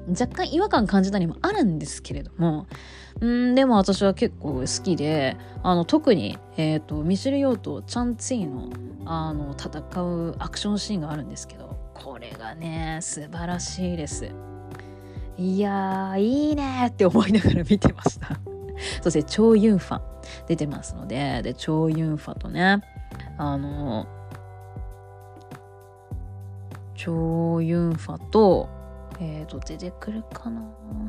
[0.09, 2.67] 若干違和感感じたりもあるんですけれども、
[3.19, 8.69] うんでも私は結構好きで、あの、特に、えっ、ー、と、ミシェル・ヨーとチャン・ツィの、
[9.05, 14.31] あの、戦うアクションシーンがあるんですけど、これがね、素晴らしいです。
[15.37, 18.39] いやー、いいねって思いながら見てました。
[19.01, 20.01] そして、超ユンファ
[20.47, 22.81] 出てますので、で、超ユンファとね、
[23.37, 24.07] あの、
[26.93, 28.69] 超ユンファと、
[29.19, 30.61] えっ、ー、と、出てくるかな？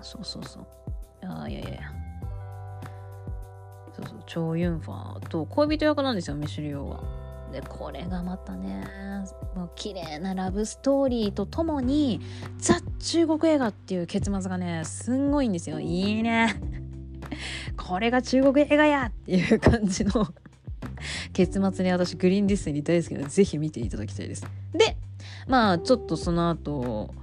[0.03, 0.67] そうそうそう。
[1.23, 1.81] ああいやいやいや。
[3.95, 7.03] そうそう、超ユンファと恋人役なんですよ、ミシュリオは。
[7.53, 8.85] で、これがまたね、
[9.55, 12.21] もう綺麗なラブストーリーとともに、
[12.59, 15.81] ザ・中国映画っていう結末がね、すんごいんですよ。
[15.81, 16.61] いいね。
[17.77, 20.27] これが中国映画やっていう感じの
[21.33, 24.47] 結末に私グリーンディスニー大好きなのでぜひ見ていただきたいです。
[24.73, 24.97] で、
[25.47, 27.15] まあちょっとその後、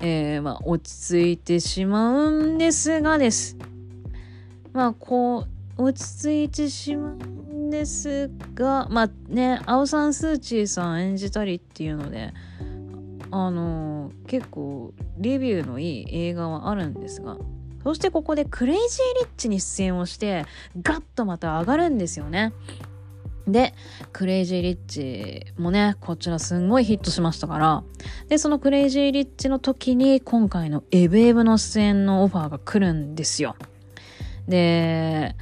[0.00, 3.56] えー、まあ落ち着いてしまうんですがです。
[4.72, 5.46] まあこ
[5.78, 12.32] う、落ち着いてしまうんですが、まあね、アオサン・スー・チーさん演じたりっていうので、
[13.30, 17.36] あのー、結構レビューのいい映画はあるんですが、
[17.82, 20.44] そしてここでクレイジー・リッチに出演をして、
[20.82, 22.52] ガッとまた上がるんですよね。
[23.46, 23.74] で、
[24.12, 27.84] クレイジー・リッチもね、こちらすんごいヒットしましたから、
[28.28, 33.54] で、そのクレイジー・リッチの時に今回のエブエブの出演のオファーが来るんですよ。
[34.48, 35.36] で、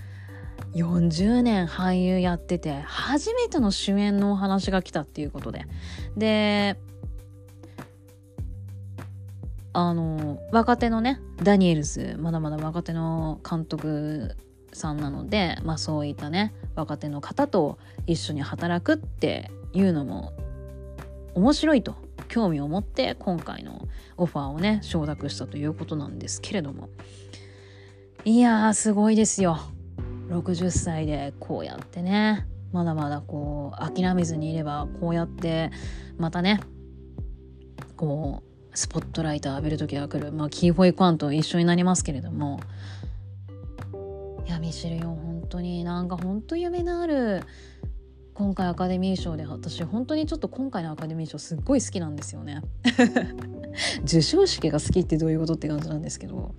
[0.74, 5.66] 40年俳優やってて、初めての主演のお話が来たっていうことで。
[6.16, 6.76] で、
[9.72, 14.36] あの、若手のね、ダニエルズ、まだまだ若手の監督
[14.74, 20.32] さんなので、まあそういったね、若手の方と一緒に働くっていうのも
[21.34, 21.96] 面白いと
[22.28, 26.88] 興味を持って今回のオファーをね承諾したということなんですけれども。
[28.24, 29.58] いやーすごいですよ。
[30.28, 35.70] 60歳でこうやってねまだまだこう諦めずにいればこうやって
[36.16, 36.60] またね
[37.96, 42.58] こうスポットライト浴びる時が来る、まあ、キーホイクワンと一緒になりますけれども
[44.46, 47.42] いやミシルよ本当になんか本当夢のある
[48.34, 52.62] 今回アカデミー賞で私本当にちょっと今回のアカデミー賞すっごい好きなんですよね。
[54.04, 56.54] 授賞式が好きってどういうことって感じなんですけど。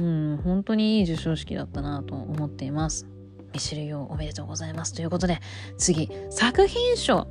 [0.00, 3.06] うん本当にいい授賞式だったなと思っています。
[3.52, 4.92] ミシルよおめでとうございます。
[4.92, 5.38] ということで
[5.78, 7.28] 次作品賞。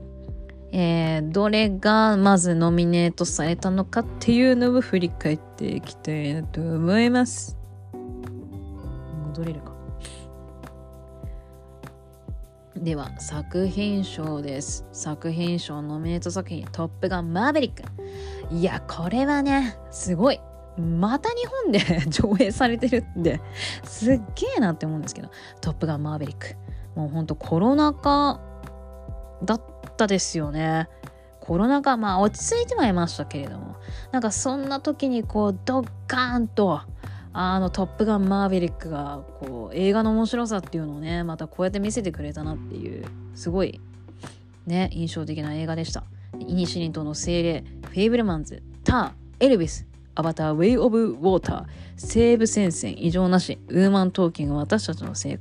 [0.72, 7.58] えー、どれがまずノミネートされたのかっていうのを振り返っていきたいなと思います。
[9.34, 9.79] 戻れるか。
[12.84, 14.86] では作品賞です。
[14.94, 17.84] 作品賞ノミネート作品トップガンマーベリック。
[18.56, 20.40] いやこれはねすごい。
[20.78, 23.42] また日本で 上映されてるんで
[23.84, 25.30] すっげえなって思うんですけど。
[25.60, 26.56] トップガンマーベリック。
[26.96, 28.40] もうほんとコロナ禍
[29.44, 29.62] だっ
[29.98, 30.88] たですよね。
[31.42, 33.76] コロナ禍、まあ落ち着いてはいましたけれども、
[34.14, 36.80] なんかそんな時にこうドッカーンと、
[37.32, 43.06] あのトップガンマーヴェリックがこう映画の面白さっていうのをね、またこうやって見せてくれたなっていう、
[43.36, 43.80] すごい
[44.66, 46.04] ね、印象的な映画でした。
[46.40, 51.66] イニシリントの精霊、フェイブルマンズ、ター、エルビス、アバター、ウェイ・オブ・ウォーター、
[51.98, 55.40] 西部戦線、異常なし、ウーマントーキング、私たちの選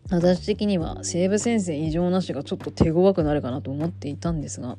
[0.09, 4.78] 私的には西武先生異常なしがちょっと手強くなるかなと思っていたんですが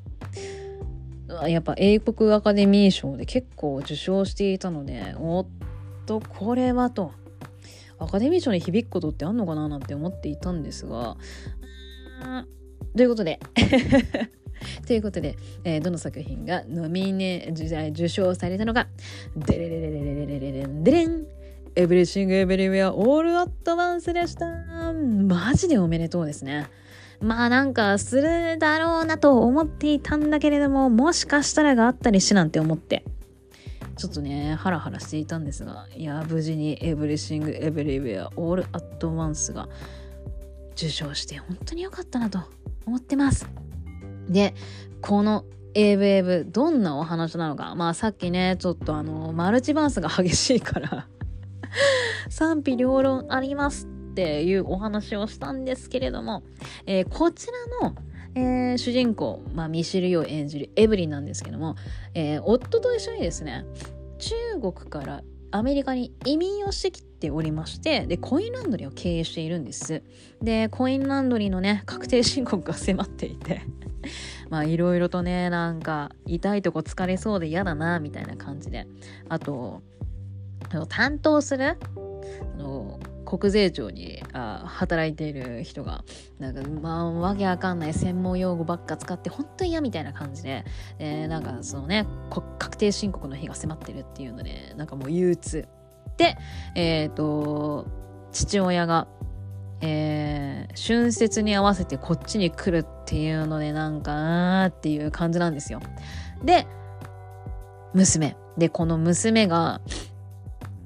[1.49, 5.45] やっぱ英国アカデミー賞で結構受賞していたのでおっ
[6.05, 7.11] とこれはと
[7.99, 11.17] アカデミー賞に響くことってあんのかななんて思っていたんですが
[12.95, 13.39] ということで
[14.85, 18.87] ということで、えー、どの作品がノミネ受賞されたのか、
[19.35, 21.25] デレレレレレレレレンデレン
[21.75, 24.45] エブリシングエブリウェアオールアットワンスでした
[24.93, 26.67] マジでおめでとうですね。
[27.19, 33.03] まあなんかするだろうなと思っていたんだけれども、もしかしたらがあったりしなんて思って。
[33.97, 39.67] ちょっとね、ハラハラしていたんですが、いや、無事にエブリシング・エブリウェア・オール・アット・ワンスが
[40.73, 42.39] 受賞して本当に良かったなと
[42.85, 43.47] 思ってます。
[44.29, 44.53] で、
[45.01, 47.75] この AWAVE どんなお話なのか。
[47.75, 51.07] まあさっきね、ちょっとあの、マルチバースが激しいから。
[52.29, 56.43] 賛否両論ありますっていうお話をしたんですけれども、
[56.85, 57.47] えー、こち
[57.81, 57.95] らの、
[58.35, 61.75] えー、主人公、まあ、ミシル・ヨ演じるエブリンなんですけども、
[62.13, 63.65] えー、夫と一緒にですね、
[64.17, 70.03] 中国からアメリカに移民をしてきておりましてでコインランドリーを経営しているんです。
[70.41, 73.61] でコインランドリーのね確定申告が迫っていて
[74.49, 78.87] まあいろいろとねなんか痛いとこ疲れそうで嫌だなみたいな感じで。
[79.29, 79.81] あと
[80.89, 81.77] 担当する
[82.55, 86.03] あの国税庁にあ働いている人が
[86.39, 90.63] なんかまあわけわかんない専門用語ばっか使って本当に嫌みたいな感じで、
[90.99, 92.07] えー、なんかそのね
[92.57, 95.67] 確定申告の日が迫ってるっていうのでなんかもう憂鬱。
[96.75, 97.87] えっ、ー、と
[98.31, 99.07] 父親が
[99.79, 105.81] えー、春節に合わせてこっちに来るっていうのでなんかなーっていう感じなんですよ。
[106.43, 106.65] で
[107.93, 109.81] 娘でこの娘が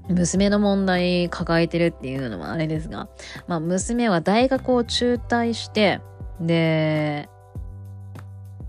[0.09, 3.07] 娘の問題抱えてるっていうのはあれですが、
[3.47, 6.01] まあ娘は大学を中退して、
[6.39, 7.29] で、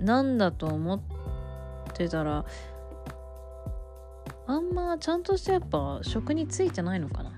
[0.01, 1.01] なんだと思っ
[1.95, 2.45] てたら、
[4.53, 7.33] あんまちゃんとしてやっぱ職についてないのかな。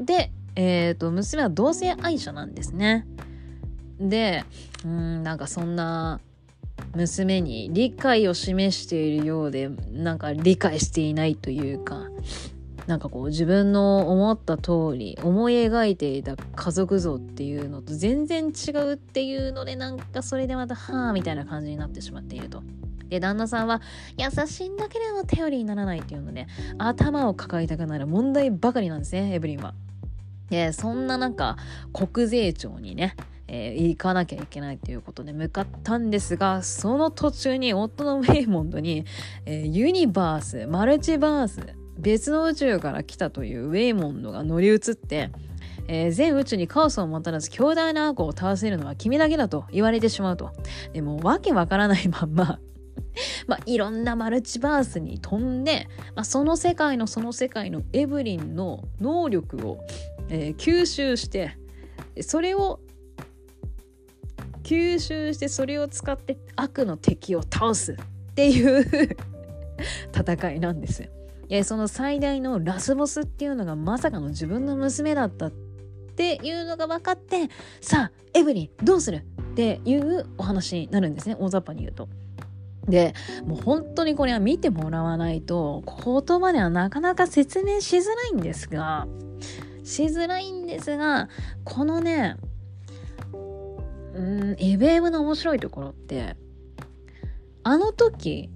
[0.00, 3.06] で、え、ー、と、娘は同性愛者なんですね。
[4.00, 4.44] で、
[4.84, 6.20] うん、なんかそんな
[6.94, 12.08] 娘に理解を示しているようで、なんか理解していないというか、
[12.86, 22.62] なんかこう自分の思った通り思い描いていた家族像っていうのと全然違うっていうのでなんかそれでまたはあみたいな感じになってしまっていると。
[23.08, 23.80] で旦那さんは
[24.16, 26.46] 優しいんだけれども頼りにならないっていうので
[26.78, 29.74] 頭を抱えたくなる問題ばかりなんですねエブリンは。
[30.50, 31.56] でそんな中
[31.92, 39.04] 国税庁にねえー、行かなきゃいけないということで向かったんですがその途中に夫のウェイモンドに、
[39.44, 41.60] えー、ユニバースマルチバース
[41.98, 45.30] 別の宇宙から来たというウェイモンドが乗り移って、
[45.86, 50.50] えー、全宇宙にカオスをもたらす強大な悪を倒せるのは君だけだと言われてしまうと。
[50.92, 52.58] でもわけわからないまんま
[53.46, 59.84] まあ、いろんなマルチバースに飛んで、まあ、その世界のその世界のエブリンの能力を、
[60.28, 61.56] えー、吸収して
[62.20, 62.80] それを
[64.62, 67.96] 吸収してそれを使って悪の敵を倒すっ
[68.34, 69.16] ていう
[70.12, 71.10] 戦いなんですよ。
[71.62, 77.48] その最大のラスボスっていうのがまさかの自分の娘だったっていうのが分かって
[77.80, 82.08] さあエブリンどうするっていうお話になるんですね大雑把に言うと。
[82.88, 83.14] で
[83.46, 89.06] もう本当にこれは見てもらわないと言葉ではなかなか説明しづらいんですが
[89.82, 91.28] しづらいんですが
[91.64, 92.36] このね
[94.14, 96.36] うんエベームの面白いところって
[97.62, 98.50] あの時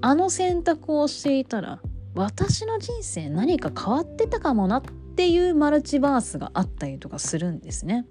[0.00, 1.80] あの選択をしていたら
[2.14, 8.06] 私の人生何か変わってたかもなっていうマルチバースがあったりとかするんですね。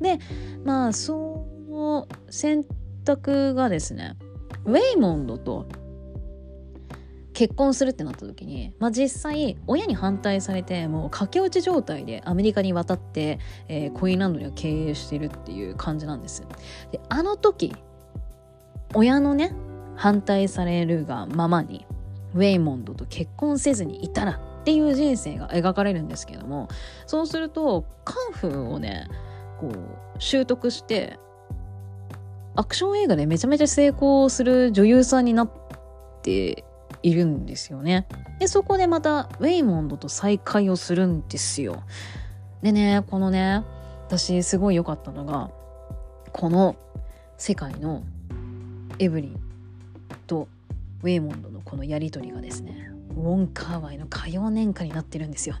[0.00, 0.18] で
[0.64, 2.64] まあその選
[3.04, 4.16] 択がですね
[4.66, 5.66] ウェイモンドと
[7.32, 13.38] 結婚するってなった時に、まあ、実際親に反対されてもう駆け落ち状態でアメリカに渡って、
[13.68, 16.42] えー、コインランドリーを経営してるっていう感じなんです。
[16.90, 17.74] であの時
[18.94, 19.54] 親のね
[19.96, 21.86] 反対されるがままに
[22.34, 26.68] ウェイモンドと結婚せずにいたらっていう人生が描かれるんですけども
[27.06, 29.08] そうするとカンフーをね
[29.58, 29.72] こう
[30.18, 31.18] 習得して
[32.56, 35.50] アクション映画でめちゃめちゃ成功する女優さんになっ
[36.22, 36.64] て
[37.02, 38.06] いるんですよね。
[38.40, 41.82] でそこでまたウェイモンドと再会をするんですよ。
[42.62, 43.62] でねこのね
[44.08, 45.50] 私すごい良かったのが
[46.32, 46.76] この
[47.36, 48.02] 世界の
[48.98, 49.40] エブリン
[50.26, 50.48] と
[51.02, 55.56] ウェイモンドのこのやり取りがですねウォンカーワイの歌謡年歌になってるんですよ。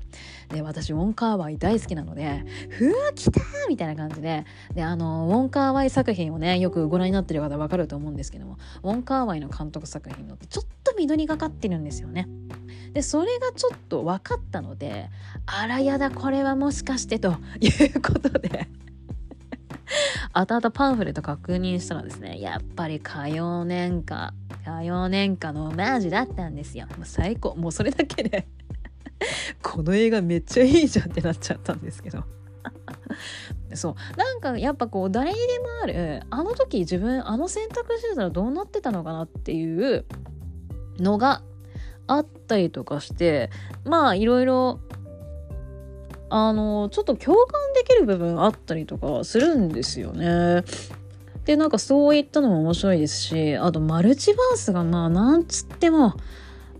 [0.50, 4.44] で私ウォンカーワイ大好きなので「ふわ来た!」みたいな感じで
[4.74, 12.28] であのウォンカーワイ作品をねよくご覧になってる方わかると思うんですけどもウォンカーワイの監督作品のってちょっと緑がかってるんですよね。
[12.92, 15.10] でそれがちょっと分かったので
[15.46, 18.68] あらやだこれはもしかしてということで
[20.32, 26.86] 後々パンフレット確認したらですね、やっぱり歌謡年歌、歌謡年歌のオマージュだったんですよ。
[26.96, 27.54] もう最高。
[27.56, 28.48] もうそれだけで
[29.62, 32.24] この映画めっちゃいいじゃんってなっちゃったんですけど
[33.74, 40.04] そうなんかやっぱこう誰にでもあるあの時自分あの選択してたらどうなってたのかなっていう
[40.98, 41.42] のが
[42.06, 43.50] あったりとかして
[43.84, 44.80] まあいろいろ
[46.28, 50.64] あのちょっと共感できる部分あったりとかするんですよね。
[51.44, 56.14] でなんかそういったのも面白いですしあとマルチバースがまあなんつっても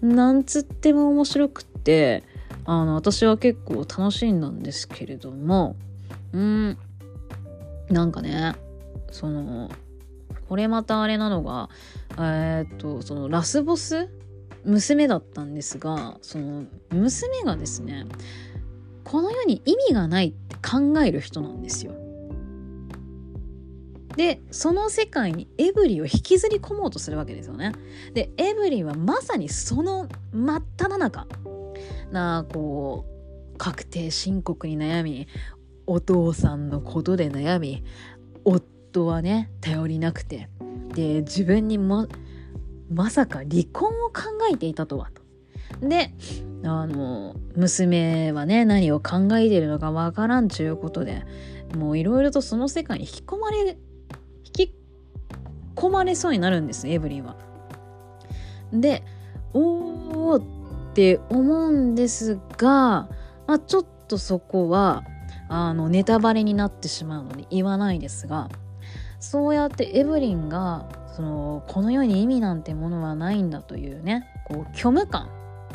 [0.03, 2.25] なんつっても面白くって
[2.65, 5.77] あの私は結構楽しんだんですけれども
[6.33, 6.79] うん
[7.89, 8.57] なんかね
[9.13, 9.71] その
[10.49, 11.69] これまたあれなのが
[12.19, 14.09] えー、っとそのラスボス
[14.65, 18.07] 娘だったんですがその娘がですね
[19.07, 21.95] この世に意味がないって考える人なんですよ。
[24.17, 27.73] でその世界にエブリを引きずり込もうとするわけですよね。
[28.15, 31.29] でエブリはまさにその真っ只中
[32.11, 33.05] なあこ
[33.55, 35.29] う確定申告に悩み
[35.87, 37.85] お父さんのことで悩み
[38.45, 40.49] 夫はね頼りなくて
[40.95, 42.09] で自分にも
[42.91, 45.26] まさか離婚を考えていたとはと。
[45.81, 46.13] で
[46.65, 51.25] あの娘はね何を考えているのかわからんちゅうことで
[51.75, 53.77] もういろいろとその世界に引き込まれ
[54.45, 54.75] 引き
[55.75, 57.37] 込まれそうになるんですエブリンは。
[58.73, 59.05] で
[59.53, 60.43] おーっ
[60.95, 63.09] て思うんですが、
[63.47, 65.05] まあ、ちょっとそこは
[65.49, 68.49] あのネタバレになってしまうので言わないですが
[69.21, 75.31] そうやってエブリンがそのこの世に意味なんてものはないんだというねこう虚無感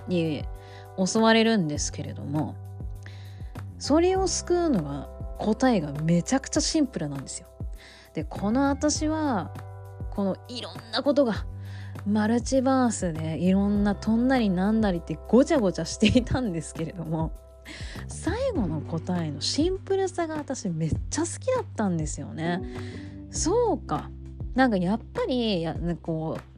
[0.07, 0.43] に
[1.03, 2.55] 襲われるんですけれども
[3.79, 7.47] それを救うのが答えがめちゃくちゃシンプルなんですよ。
[8.13, 9.51] でこの私は
[10.11, 11.45] このいろんなことが
[12.05, 17.31] マルチバースでいろんな飛んだりなんだりってごちゃごちゃしていたんですけれども
[18.07, 22.61] 最後の答えのシンプルさが私めっちゃ好きだったんですよね。
[23.29, 24.09] そうか
[24.55, 26.50] なんかやっぱりやこう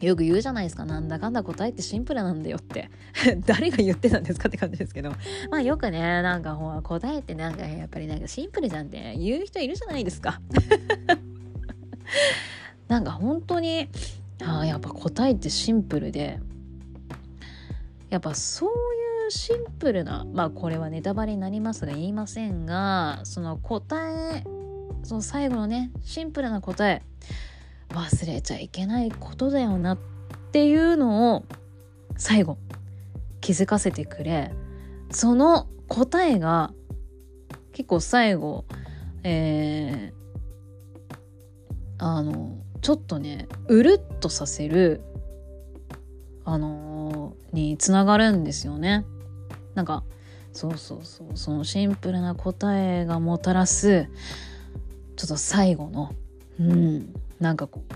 [0.00, 0.84] よく言うじゃないですか。
[0.84, 2.90] なんだかんだ答えってシンプルなんだよって。
[3.46, 5.10] 誰が言ってたんですかって感じですけど。
[5.50, 10.42] まあよくねなんかほら答えってなんかやっぱりなんかシンプルじゃんって言う人いるじゃないですか。
[12.88, 13.88] なんか本当に
[14.44, 16.40] ああやっぱ答えってシンプルで。
[18.10, 18.72] やっぱそうい
[19.26, 24.44] うシンプルなまあこれはネタバレになりますが言いませんがその答え
[25.02, 27.02] その最後のねシンプルな答え。
[27.90, 29.98] 忘れちゃいけないことだよなっ
[30.52, 31.44] ていうのを
[32.16, 32.58] 最後
[33.40, 34.52] 気づかせてくれ。
[35.10, 36.72] その答えが
[37.72, 38.64] 結構最後
[39.28, 45.00] えー、あのちょっとねうるっとさせる
[46.44, 49.04] あのー、につながるんですよね。
[49.74, 50.04] なんか
[50.52, 54.08] そうそうそうそのシンプルな答えがもたらす
[55.16, 56.12] ちょっと最後の
[56.60, 57.12] うん。
[57.40, 57.92] なんかこう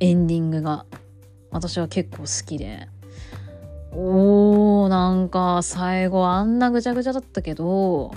[0.00, 0.86] エンディングが
[1.50, 2.88] 私は結構好きで。
[3.92, 8.12] おーなんか最後あんなぐちゃぐちゃだったけど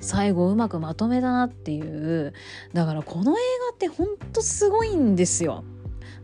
[0.00, 2.32] 最後うまくまとめたなっていう。
[2.72, 3.34] だからこの映
[3.70, 5.64] 画ってほんとすごいんですよ。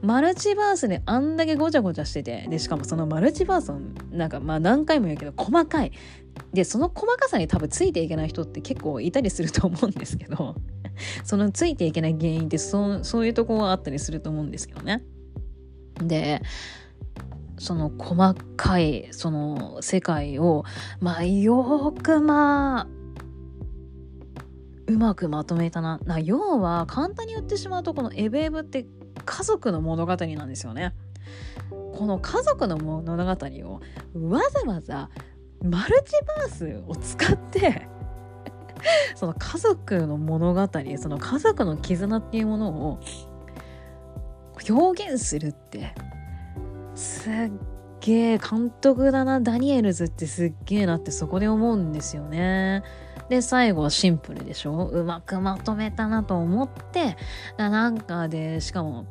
[0.03, 2.47] マルチバースであんだけごちゃごちゃしてて。
[2.49, 3.79] でしかもそのマルチバースを
[4.11, 5.93] なんかまあ何回も言うけど細かい。
[6.53, 10.55] でその細かさに多分ついていけない人って結構いたりすると思うんですけど
[11.25, 15.03] そのついていけない原因ってそそういうとこがあったりすると思うんですけどね。
[15.99, 16.43] で
[17.59, 20.65] その細かいその世界を
[21.01, 22.89] まあよくまあ
[24.89, 28.87] うまくまとめたなな要は簡単に言ってしまうとこのエブエブって
[29.25, 30.95] 家族の物語なんですよね。
[31.71, 33.81] この家族の物語を
[34.15, 35.11] わざわざ
[35.63, 37.89] マルチバースを使って
[39.15, 43.01] その家族の物語その家族の絆っていうものを
[44.69, 45.95] 表現するって
[46.95, 47.33] すっ
[48.01, 52.83] げえ監督だなダニエルズってすっげえなってそこで思うんですよね。
[53.29, 54.87] で最後はシンプルでしょ？
[54.87, 57.17] うまくまとめたなと思って
[57.57, 59.07] なんかでしかも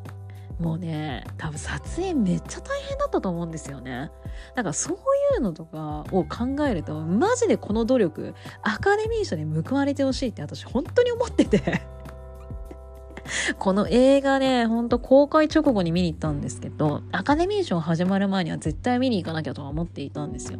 [0.61, 4.11] もうね多分撮影めっちゃ大変だったと思うんですよね。
[4.55, 4.95] だからそう
[5.35, 11.81] いうのとかを考えるとマジでこの努力アカデミー賞に報われてほしいって私本当に思ってて。
[13.59, 20.59] この映画ねほんと公開直後に見に行ったんですけどアカデミー賞始まる前には絶対見に行かなきゃとは思っていたんですよ。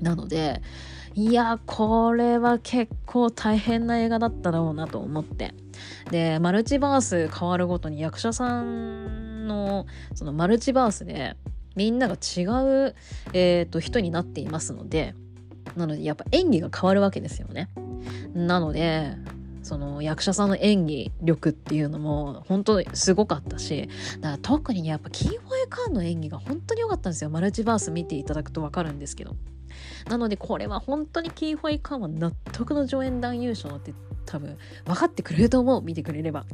[0.00, 0.60] なので
[1.14, 5.54] いやこれは結構大変な映画だったろうなと思って。
[6.10, 11.36] でマルチバース変わるごとに役者さんのそのマルチバースで
[11.76, 12.42] みんなが違
[12.88, 12.94] う、
[13.32, 15.14] えーと、人になっていますので
[15.76, 17.70] なのでやっぱ演技が変わるわけですよね。
[18.34, 19.16] なので
[19.62, 23.88] その役者さんの演技力っていうのも本当にすごかったし
[24.20, 29.36] だから特にやっぱキーフォイカーンの演技が本当に良かったんですよマルチバース見ていただくと分かるんですけど
[30.08, 33.94] なのでこれは本当にキーフォイカーンは納得の上演団優勝って
[34.26, 35.82] 多分分かってくれると思う。
[35.82, 36.46] 見てくれれば。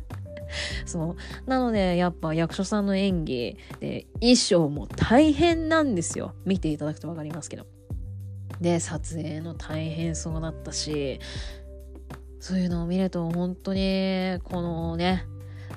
[0.86, 1.16] そ
[1.46, 1.50] う。
[1.50, 6.34] なのでやっぱ役所さんの演技で衣装も大変なんですよ。
[6.44, 7.66] 見ていただくと分かりますけど。
[8.60, 11.20] で撮影の大変そうだったし
[12.40, 15.26] そういうのを見ると本当にこのね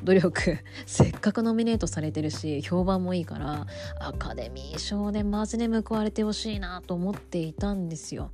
[0.04, 3.68] 努力 せっかくノミネートされてるし評判もいいから
[4.00, 8.30] アカデミー賞でマジで報われてほしいなと思っていたんですよ。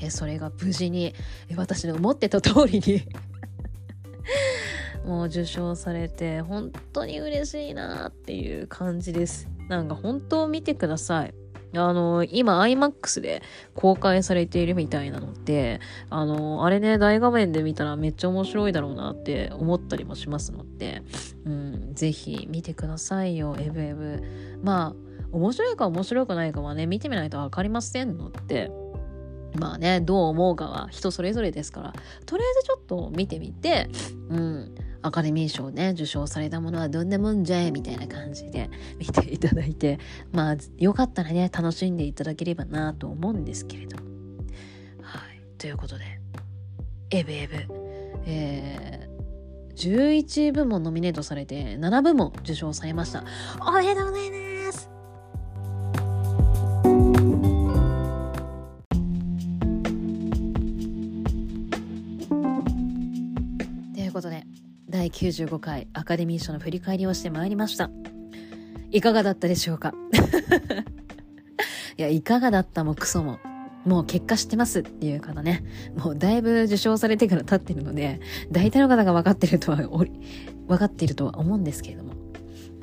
[0.00, 1.14] えそれが無事に
[1.56, 3.02] 私の思ってた通りに
[5.04, 9.48] もう受賞されて本当に嬉しいなっていう感じです。
[9.68, 11.34] なんか本当見てください。
[11.74, 13.42] あの、今 IMAX で
[13.74, 21.02] 公開されているみたいなので、あの、あれね、大画面で見たらめっちゃ面白いだろうなって思ったりもしますので、
[21.44, 24.22] うん、ぜひ見てくださいよ、エブエブ。
[24.62, 28.72] まあ、面白いか面白くないかはね、見てみないとわかりませんので、
[29.54, 31.92] まあね、どう思うかは人それぞれですから、
[32.26, 33.88] とりあえずちょっと見てみて、
[34.28, 39.98] うん、アカデミー賞ね、受賞されたものはどんなもんじゃいみたいな感じで 見ていただいて、
[40.32, 43.96] まあ、よかったらね、楽しんでいただければなと思うんですけれど。
[45.02, 45.40] はい。
[45.58, 46.04] ということで、
[47.10, 47.54] エブエブ、
[48.26, 53.24] えー、11部門ノミネートされて7部門受賞されました。
[53.66, 54.39] おめでとうございます
[65.10, 67.90] 95回アカデミー賞の振り返りをしてまいりました。
[68.90, 69.94] いかがだったでしょうか？
[71.96, 73.38] いや、いかがだったもクソも。
[73.84, 75.64] もう結果知ってますっていう方ね。
[75.96, 78.20] もうだいぶ受賞されてから経ってるので、
[78.52, 80.08] 大体の方が分かってるとは、分
[80.78, 82.12] かっているとは思うんですけれども。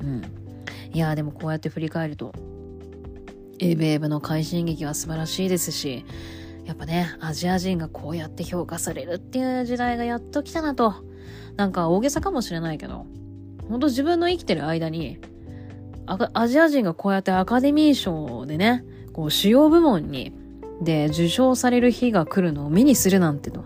[0.00, 0.22] うん。
[0.92, 2.32] いやでもこうやって振り返ると、
[3.60, 6.04] エブエブの快進撃は素晴らしいですし、
[6.64, 10.94] やっぱね、アジア人がこうやって評価されるっていう時代がやっと来たなと
[11.58, 13.04] なんか大げさかもしれないけど、
[13.68, 15.18] ほんと自分の生きてる間に、
[16.06, 20.32] アジア人がこうやってアカデミー賞でね、こう主要部門に、
[20.80, 23.64] で受賞される日が来るのを目にするなんてと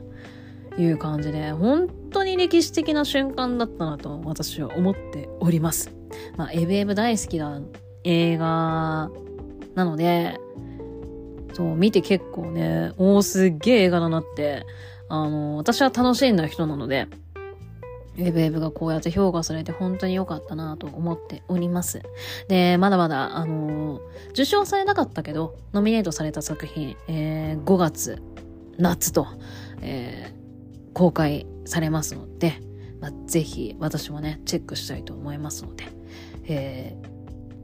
[0.78, 5.93] いう感じで、本当に歴史的な瞬間だったなと私は思っております。
[6.39, 7.60] まあ、エブエブ大好きな
[8.05, 9.10] 映画
[9.74, 10.40] なので、
[11.52, 14.64] そう、見て結構ね、おーすっげえ映画だなって、
[15.10, 17.09] あの、私は楽しんだ人なので、
[18.18, 22.02] ウェブウェブがこうやって評価されて本当に良かったなと思っております。
[22.48, 28.22] で、まだまだ、あのー、受賞されなかったけど、ノミネートされた作品、えー、5月、
[28.78, 29.26] 夏と、
[29.80, 32.60] えー、公開されますので、
[33.01, 35.84] まあ、ぜひ私もね、チェックしたいと思いますので、
[36.47, 36.97] え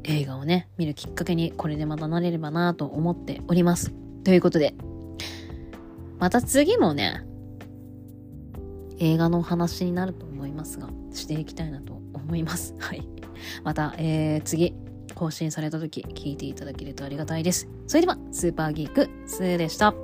[0.02, 3.92] ー、映画をね、見るきっかけにこれでまたなれればなと思っております。
[4.24, 4.74] ということで、
[6.18, 7.24] また次もね、
[8.98, 12.74] 映画の話になると思いますが、していきたいなと思います。
[12.80, 13.02] はい。
[13.64, 14.74] また、えー、次、
[15.14, 17.68] 更新された時、聞いていただけるとありがたいです。
[17.86, 19.94] それでは、スーパーギーク、2でした。